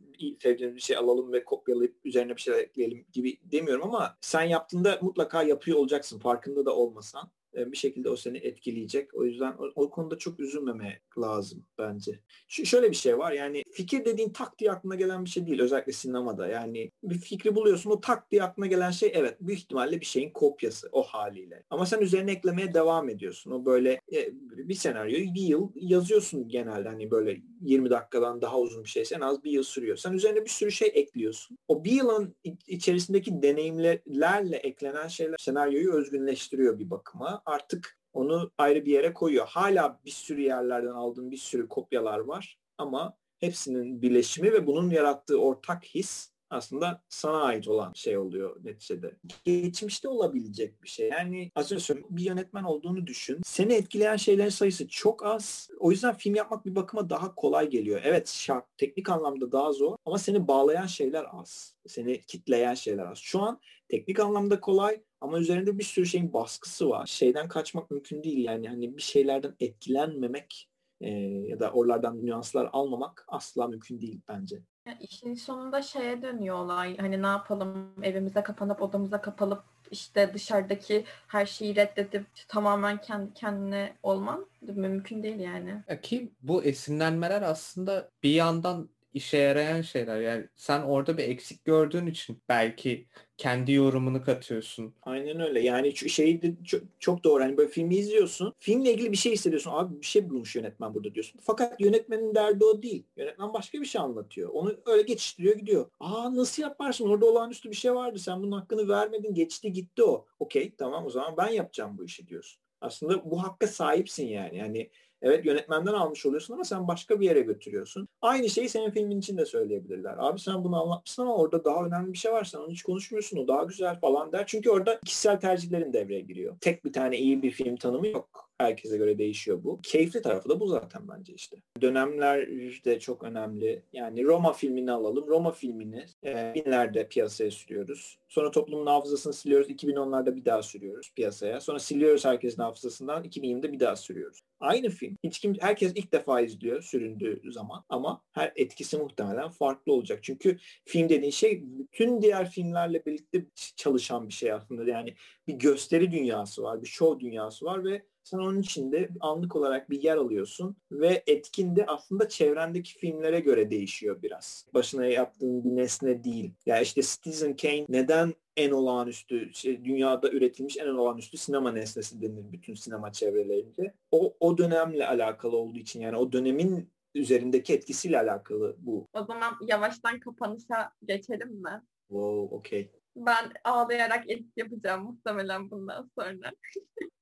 sevdiğimiz 0.43 0.75
bir 0.75 0.81
şey 0.81 0.97
alalım 0.97 1.31
ve 1.31 1.43
kopyalayıp 1.43 1.95
üzerine 2.03 2.35
bir 2.35 2.41
şeyler 2.41 2.59
ekleyelim 2.59 3.05
gibi 3.13 3.37
demiyorum 3.43 3.83
ama 3.83 4.17
sen 4.21 4.43
yaptığında 4.43 4.99
mutlaka 5.01 5.43
yapıyor 5.43 5.77
olacaksın 5.77 6.19
farkında 6.19 6.65
da 6.65 6.75
olmasan. 6.75 7.31
E, 7.55 7.71
bir 7.71 7.77
şekilde 7.77 8.09
o 8.09 8.15
seni 8.15 8.37
etkileyecek. 8.37 9.13
O 9.13 9.25
yüzden 9.25 9.51
o, 9.51 9.71
o 9.75 9.89
konuda 9.89 10.17
çok 10.17 10.39
üzülmeme 10.39 11.01
lazım 11.17 11.65
bence. 11.77 12.19
Şu, 12.47 12.65
şöyle 12.65 12.89
bir 12.89 12.95
şey 12.95 13.17
var 13.17 13.31
yani 13.31 13.63
fikir 13.71 14.05
dediğin 14.05 14.29
tak 14.29 14.59
diye 14.59 14.71
aklına 14.71 14.95
gelen 14.95 15.25
bir 15.25 15.29
şey 15.29 15.47
değil 15.47 15.61
özellikle 15.61 15.91
sinemada. 15.91 16.47
Yani 16.47 16.91
bir 17.03 17.17
fikri 17.17 17.55
buluyorsun 17.55 17.91
o 17.91 18.01
tak 18.01 18.31
diye 18.31 18.43
aklına 18.43 18.67
gelen 18.67 18.91
şey 18.91 19.11
evet 19.15 19.37
büyük 19.41 19.59
ihtimalle 19.59 20.01
bir 20.01 20.05
şeyin 20.05 20.31
kopyası 20.31 20.89
o 20.91 21.03
haliyle. 21.03 21.63
Ama 21.69 21.85
sen 21.85 22.01
üzerine 22.01 22.31
eklemeye 22.31 22.73
devam 22.73 23.09
ediyorsun. 23.09 23.51
O 23.51 23.65
böyle 23.65 24.01
e, 24.13 24.29
bir 24.67 24.73
senaryoyu 24.73 25.33
bir 25.33 25.41
yıl 25.41 25.71
yazıyorsun 25.75 26.47
genelde 26.47 26.89
hani 26.89 27.11
böyle 27.11 27.41
20 27.61 27.89
dakikadan 27.89 28.41
daha 28.41 28.59
uzun 28.59 28.83
bir 28.83 28.89
şeyse 28.89 29.15
en 29.15 29.21
az 29.21 29.43
bir 29.43 29.51
yıl 29.51 29.63
sürüyor. 29.63 29.97
Sen 29.97 30.13
üzerine 30.13 30.45
bir 30.45 30.49
sürü 30.49 30.71
şey 30.71 30.91
ekliyorsun. 30.93 31.57
O 31.67 31.83
bir 31.83 31.91
yılın 31.91 32.35
içerisindeki 32.67 33.41
deneyimlerle 33.41 34.57
eklenen 34.57 35.07
şeyler 35.07 35.37
senaryoyu 35.39 35.93
özgünleştiriyor 35.93 36.79
bir 36.79 36.89
bakıma. 36.89 37.41
Artık 37.45 37.99
onu 38.13 38.51
ayrı 38.57 38.85
bir 38.85 38.91
yere 38.91 39.13
koyuyor. 39.13 39.47
Hala 39.47 39.99
bir 40.05 40.11
sürü 40.11 40.41
yerlerden 40.41 40.91
aldığın 40.91 41.31
bir 41.31 41.37
sürü 41.37 41.67
kopyalar 41.67 42.19
var 42.19 42.59
ama 42.77 43.17
hepsinin 43.37 44.01
birleşimi 44.01 44.53
ve 44.53 44.67
bunun 44.67 44.89
yarattığı 44.89 45.41
ortak 45.41 45.85
his 45.85 46.31
aslında 46.49 47.01
sana 47.09 47.41
ait 47.41 47.67
olan 47.67 47.93
şey 47.93 48.17
oluyor 48.17 48.63
neticede. 48.63 49.15
Geçmişte 49.45 50.07
olabilecek 50.07 50.83
bir 50.83 50.87
şey. 50.87 51.09
Yani 51.09 51.51
az 51.55 51.71
önce 51.71 51.83
söyledim 51.83 52.07
bir 52.09 52.23
yönetmen 52.23 52.63
olduğunu 52.63 53.07
düşün. 53.07 53.41
Seni 53.45 53.73
etkileyen 53.73 54.15
şeylerin 54.15 54.49
sayısı 54.49 54.87
çok 54.87 55.25
az. 55.25 55.69
O 55.79 55.91
yüzden 55.91 56.15
film 56.15 56.35
yapmak 56.35 56.65
bir 56.65 56.75
bakıma 56.75 57.09
daha 57.09 57.35
kolay 57.35 57.69
geliyor. 57.69 58.01
Evet 58.03 58.27
şart 58.29 58.77
teknik 58.77 59.09
anlamda 59.09 59.51
daha 59.51 59.73
zor 59.73 59.97
ama 60.05 60.17
seni 60.17 60.47
bağlayan 60.47 60.85
şeyler 60.87 61.25
az. 61.31 61.75
Seni 61.87 62.21
kitleyen 62.21 62.73
şeyler 62.73 63.05
az. 63.05 63.17
Şu 63.17 63.41
an 63.41 63.59
teknik 63.89 64.19
anlamda 64.19 64.59
kolay 64.59 65.01
ama 65.21 65.39
üzerinde 65.39 65.77
bir 65.77 65.83
sürü 65.83 66.05
şeyin 66.05 66.33
baskısı 66.33 66.89
var. 66.89 67.05
Şeyden 67.05 67.47
kaçmak 67.47 67.91
mümkün 67.91 68.23
değil 68.23 68.45
yani. 68.45 68.67
Hani 68.69 68.97
bir 68.97 69.01
şeylerden 69.01 69.55
etkilenmemek 69.59 70.69
e, 71.01 71.09
ya 71.47 71.59
da 71.59 71.71
oralardan 71.71 72.25
nüanslar 72.25 72.69
almamak 72.73 73.25
asla 73.27 73.67
mümkün 73.67 74.01
değil 74.01 74.21
bence. 74.27 74.61
Ya 74.85 74.97
işin 74.99 75.33
sonunda 75.33 75.81
şeye 75.81 76.21
dönüyor 76.21 76.55
olay. 76.55 76.97
Hani 76.97 77.21
ne 77.21 77.27
yapalım 77.27 77.93
evimize 78.03 78.43
kapanıp 78.43 78.81
odamıza 78.81 79.21
kapalıp 79.21 79.63
işte 79.91 80.33
dışarıdaki 80.33 81.05
her 81.27 81.45
şeyi 81.45 81.75
reddedip 81.75 82.25
tamamen 82.47 83.01
kendi 83.01 83.33
kendine 83.33 83.97
olman 84.03 84.45
mümkün 84.61 85.23
değil 85.23 85.39
yani. 85.39 85.83
Ya 85.87 86.01
ki 86.01 86.31
bu 86.41 86.63
esinlenmeler 86.63 87.41
aslında 87.41 88.09
bir 88.23 88.31
yandan 88.33 88.89
işe 89.13 89.37
yarayan 89.37 89.81
şeyler. 89.81 90.21
Yani 90.21 90.47
sen 90.55 90.81
orada 90.81 91.17
bir 91.17 91.23
eksik 91.23 91.65
gördüğün 91.65 92.07
için 92.07 92.41
belki 92.49 93.07
kendi 93.37 93.71
yorumunu 93.71 94.23
katıyorsun. 94.23 94.95
Aynen 95.01 95.39
öyle. 95.39 95.59
Yani 95.59 95.95
şu 95.95 96.09
şeyi 96.09 96.41
de 96.41 96.55
çok, 96.65 96.81
çok 96.99 97.23
doğru. 97.23 97.43
Hani 97.43 97.57
böyle 97.57 97.69
filmi 97.69 97.95
izliyorsun. 97.95 98.53
Filmle 98.59 98.93
ilgili 98.93 99.11
bir 99.11 99.17
şey 99.17 99.31
hissediyorsun. 99.31 99.71
Abi 99.71 100.01
bir 100.01 100.05
şey 100.05 100.29
bulmuş 100.29 100.55
yönetmen 100.55 100.93
burada 100.93 101.13
diyorsun. 101.15 101.39
Fakat 101.43 101.81
yönetmenin 101.81 102.35
derdi 102.35 102.65
o 102.65 102.81
değil. 102.81 103.03
Yönetmen 103.17 103.53
başka 103.53 103.81
bir 103.81 103.85
şey 103.85 104.01
anlatıyor. 104.01 104.49
Onu 104.49 104.75
öyle 104.85 105.01
geçiştiriyor 105.01 105.55
gidiyor. 105.55 105.85
Aa 105.99 106.35
nasıl 106.35 106.63
yaparsın? 106.63 107.09
Orada 107.09 107.25
olağanüstü 107.25 107.69
bir 107.69 107.75
şey 107.75 107.95
vardı. 107.95 108.19
Sen 108.19 108.43
bunun 108.43 108.51
hakkını 108.51 108.89
vermedin. 108.89 109.33
Geçti 109.33 109.73
gitti 109.73 110.03
o. 110.03 110.25
Okey 110.39 110.75
tamam 110.77 111.05
o 111.05 111.09
zaman 111.09 111.37
ben 111.37 111.49
yapacağım 111.49 111.97
bu 111.97 112.05
işi 112.05 112.27
diyorsun. 112.27 112.61
Aslında 112.81 113.31
bu 113.31 113.43
hakka 113.43 113.67
sahipsin 113.67 114.27
yani. 114.27 114.57
Yani 114.57 114.89
Evet 115.21 115.45
yönetmenden 115.45 115.93
almış 115.93 116.25
oluyorsun 116.25 116.53
ama 116.53 116.63
sen 116.63 116.87
başka 116.87 117.19
bir 117.19 117.25
yere 117.25 117.41
götürüyorsun. 117.41 118.07
Aynı 118.21 118.49
şeyi 118.49 118.69
senin 118.69 118.91
filmin 118.91 119.19
için 119.19 119.37
de 119.37 119.45
söyleyebilirler. 119.45 120.15
Abi 120.17 120.39
sen 120.39 120.63
bunu 120.63 120.81
anlatmışsın 120.83 121.21
ama 121.21 121.35
orada 121.35 121.65
daha 121.65 121.85
önemli 121.85 122.13
bir 122.13 122.17
şey 122.17 122.31
var. 122.31 122.43
Sen 122.43 122.59
onu 122.59 122.71
hiç 122.71 122.83
konuşmuyorsun. 122.83 123.37
O 123.37 123.47
daha 123.47 123.63
güzel 123.63 123.99
falan 123.99 124.31
der. 124.31 124.43
Çünkü 124.47 124.69
orada 124.69 124.99
kişisel 125.05 125.39
tercihlerin 125.39 125.93
devreye 125.93 126.21
giriyor. 126.21 126.57
Tek 126.61 126.85
bir 126.85 126.93
tane 126.93 127.17
iyi 127.17 127.41
bir 127.43 127.51
film 127.51 127.75
tanımı 127.75 128.07
yok. 128.07 128.48
Herkese 128.59 128.97
göre 128.97 129.17
değişiyor 129.17 129.63
bu. 129.63 129.79
Keyifli 129.83 130.21
tarafı 130.21 130.49
da 130.49 130.59
bu 130.59 130.67
zaten 130.67 131.07
bence 131.07 131.33
işte. 131.33 131.57
Dönemler 131.81 132.47
de 132.85 132.99
çok 132.99 133.23
önemli. 133.23 133.83
Yani 133.93 134.23
Roma 134.23 134.53
filmini 134.53 134.91
alalım. 134.91 135.27
Roma 135.27 135.51
filmini 135.51 136.05
e, 136.25 136.53
binlerde 136.55 137.07
piyasaya 137.07 137.51
sürüyoruz. 137.51 138.17
Sonra 138.29 138.51
toplumun 138.51 138.85
hafızasını 138.85 139.33
siliyoruz. 139.33 139.69
2010'larda 139.69 140.35
bir 140.35 140.45
daha 140.45 140.63
sürüyoruz 140.63 141.11
piyasaya. 141.15 141.61
Sonra 141.61 141.79
siliyoruz 141.79 142.25
herkesin 142.25 142.61
hafızasından. 142.61 143.23
2020'de 143.23 143.71
bir 143.71 143.79
daha 143.79 143.95
sürüyoruz. 143.95 144.39
Aynı 144.59 144.89
film. 144.89 145.17
Hiç 145.23 145.39
kim, 145.39 145.55
herkes 145.59 145.91
ilk 145.95 146.11
defa 146.11 146.41
izliyor 146.41 146.81
süründüğü 146.81 147.51
zaman 147.51 147.83
ama 147.89 148.21
her 148.31 148.51
etkisi 148.55 148.97
muhtemelen 148.97 149.49
farklı 149.49 149.93
olacak. 149.93 150.19
Çünkü 150.21 150.57
film 150.85 151.09
dediğin 151.09 151.31
şey 151.31 151.63
bütün 151.63 152.21
diğer 152.21 152.49
filmlerle 152.49 153.05
birlikte 153.05 153.45
çalışan 153.75 154.27
bir 154.27 154.33
şey 154.33 154.51
aslında. 154.51 154.91
Yani 154.91 155.15
bir 155.47 155.53
gösteri 155.53 156.11
dünyası 156.11 156.63
var, 156.63 156.81
bir 156.81 156.87
show 156.87 157.19
dünyası 157.19 157.65
var 157.65 157.83
ve 157.83 158.03
sen 158.29 158.37
onun 158.37 158.61
içinde 158.61 159.09
anlık 159.19 159.55
olarak 159.55 159.89
bir 159.89 160.03
yer 160.03 160.17
alıyorsun 160.17 160.75
ve 160.91 161.23
etkin 161.27 161.75
de 161.75 161.85
aslında 161.85 162.29
çevrendeki 162.29 162.93
filmlere 162.93 163.39
göre 163.39 163.71
değişiyor 163.71 164.21
biraz. 164.21 164.65
Başına 164.73 165.05
yaptığın 165.05 165.63
bir 165.63 165.75
nesne 165.75 166.23
değil. 166.23 166.53
Ya 166.65 166.75
yani 166.75 166.83
işte 166.83 167.01
Citizen 167.01 167.55
Kane 167.55 167.85
neden 167.89 168.33
en 168.57 168.71
olağanüstü, 168.71 169.53
şey, 169.53 169.85
dünyada 169.85 170.31
üretilmiş 170.31 170.77
en 170.77 170.87
olağanüstü 170.87 171.37
sinema 171.37 171.71
nesnesi 171.71 172.21
denir 172.21 172.51
bütün 172.51 172.73
sinema 172.73 173.11
çevrelerince. 173.11 173.93
O, 174.11 174.33
o 174.39 174.57
dönemle 174.57 175.07
alakalı 175.07 175.57
olduğu 175.57 175.79
için 175.79 176.01
yani 176.01 176.17
o 176.17 176.31
dönemin 176.31 176.89
üzerindeki 177.15 177.73
etkisiyle 177.73 178.19
alakalı 178.19 178.75
bu. 178.79 179.07
O 179.13 179.23
zaman 179.23 179.53
yavaştan 179.67 180.19
kapanışa 180.19 180.91
geçelim 181.05 181.49
mi? 181.49 181.81
Wow, 182.07 182.55
okey. 182.55 182.91
Ben 183.19 183.51
ağlayarak 183.63 184.29
edit 184.29 184.57
yapacağım 184.57 185.03
muhtemelen 185.03 185.71
bundan 185.71 186.09
sonra. 186.19 186.51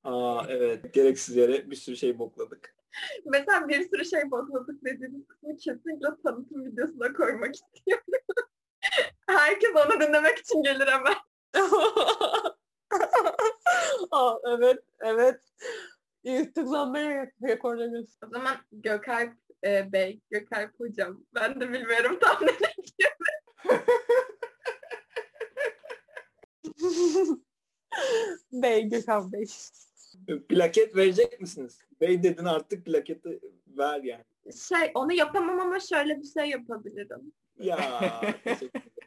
Aa 0.03 0.45
evet. 0.49 0.93
Gereksiz 0.93 1.35
yere 1.35 1.71
bir 1.71 1.75
sürü 1.75 1.97
şey 1.97 2.19
bokladık. 2.19 2.75
Mesela 3.25 3.67
bir 3.67 3.89
sürü 3.89 4.05
şey 4.05 4.31
bokladık 4.31 4.85
dediğimiz 4.85 5.27
kısmı 5.27 5.57
kesinlikle 5.57 6.07
tanıtım 6.23 6.65
videosuna 6.65 7.13
koymak 7.13 7.55
istiyorum. 7.55 8.05
Herkes 9.27 9.69
onu 9.75 9.99
dinlemek 10.01 10.37
için 10.37 10.63
gelir 10.63 10.87
hemen. 10.87 11.13
Aa, 14.11 14.35
evet, 14.47 14.83
evet. 14.99 15.41
Tıklanmaya 16.55 17.31
rekorlarız. 17.43 18.17
O 18.25 18.29
zaman 18.29 18.57
Gökalp 18.71 19.33
e, 19.65 19.91
Bey, 19.91 20.21
Gökalp 20.31 20.79
Hocam. 20.79 21.25
Ben 21.35 21.61
de 21.61 21.73
bilmiyorum 21.73 22.19
tam 22.21 22.37
ne 22.41 22.51
Bey, 28.51 28.89
Gökhan 28.89 29.31
Bey. 29.31 29.45
Plaket 30.49 30.95
verecek 30.95 31.41
misiniz? 31.41 31.79
Bey 32.01 32.23
dedin 32.23 32.45
artık 32.45 32.85
plaketi 32.85 33.39
ver 33.67 34.03
yani. 34.03 34.23
Şey 34.69 34.91
onu 34.95 35.13
yapamam 35.13 35.59
ama 35.59 35.79
şöyle 35.79 36.17
bir 36.17 36.27
şey 36.39 36.49
yapabilirim. 36.49 37.33
Ya. 37.59 37.77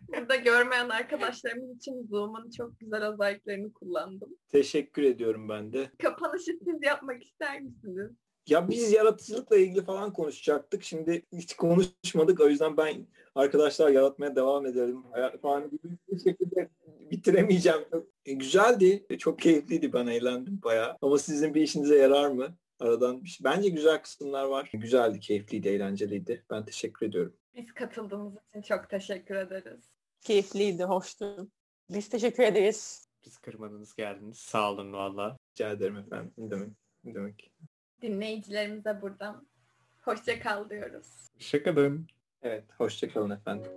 Burada 0.09 0.37
görmeyen 0.37 0.89
arkadaşlarımız 0.89 1.77
için 1.77 2.07
Zoom'un 2.11 2.51
çok 2.51 2.81
güzel 2.81 3.13
özelliklerini 3.13 3.73
kullandım. 3.73 4.37
Teşekkür 4.49 5.03
ediyorum 5.03 5.49
ben 5.49 5.73
de. 5.73 5.91
Kapanışı 6.03 6.59
siz 6.65 6.83
yapmak 6.83 7.23
ister 7.23 7.61
misiniz? 7.61 8.11
Ya 8.47 8.69
biz 8.69 8.93
yaratıcılıkla 8.93 9.57
ilgili 9.57 9.85
falan 9.85 10.13
konuşacaktık. 10.13 10.83
Şimdi 10.83 11.23
hiç 11.33 11.57
konuşmadık. 11.57 12.41
O 12.41 12.49
yüzden 12.49 12.77
ben 12.77 13.07
arkadaşlar 13.35 13.91
yaratmaya 13.91 14.37
devam 14.37 14.67
edelim. 14.67 15.03
Falan 15.43 15.71
gibi 15.71 15.89
bir 16.09 16.19
şekilde 16.19 16.69
bitiremeyeceğim. 17.11 17.81
E, 18.27 18.33
güzeldi. 18.33 19.07
Çok 19.19 19.39
keyifliydi. 19.39 19.93
Ben 19.93 20.07
eğlendim 20.07 20.61
bayağı. 20.65 20.97
Ama 21.03 21.19
sizin 21.19 21.55
bir 21.55 21.63
işinize 21.63 21.99
yarar 21.99 22.29
mı? 22.29 22.57
Aradan 22.81 23.25
bir 23.25 23.29
şey. 23.29 23.45
Bence 23.45 23.69
güzel 23.69 24.03
kısımlar 24.03 24.45
var. 24.45 24.71
Güzeldi, 24.73 25.21
keyifliydi, 25.21 25.69
eğlenceliydi. 25.69 26.45
Ben 26.51 26.65
teşekkür 26.65 27.07
ediyorum. 27.07 27.37
Biz 27.57 27.75
katıldığımız 27.75 28.33
için 28.51 28.63
çok 28.63 28.91
teşekkür 28.91 29.35
ederiz. 29.35 29.85
Keyifliydi, 30.21 30.85
hoştu. 30.85 31.49
Biz 31.91 32.09
teşekkür 32.09 32.43
ederiz. 32.43 33.09
Biz 33.27 33.39
kırmadınız 33.39 33.95
geldiniz. 33.95 34.39
Sağ 34.39 34.73
olun 34.73 34.93
valla. 34.93 35.37
Rica 35.53 35.71
ederim 35.71 35.97
efendim. 35.97 36.33
Ne 36.39 36.51
demek? 36.51 36.71
Ne 37.05 37.15
demek? 37.15 37.53
Dinleyicilerimize 38.03 39.03
buradan 39.03 39.47
hoşça 40.03 40.41
kal 40.41 40.71
diyoruz. 40.71 41.07
Hoşçakalın. 41.37 42.07
Evet, 42.43 42.65
hoşça 42.79 43.13
kalın 43.13 43.31
efendim. 43.31 43.73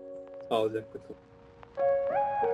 Sağlıcakla 0.50 1.00
kalın. 1.04 2.53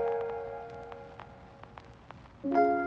thank 2.44 2.54
you 2.56 2.79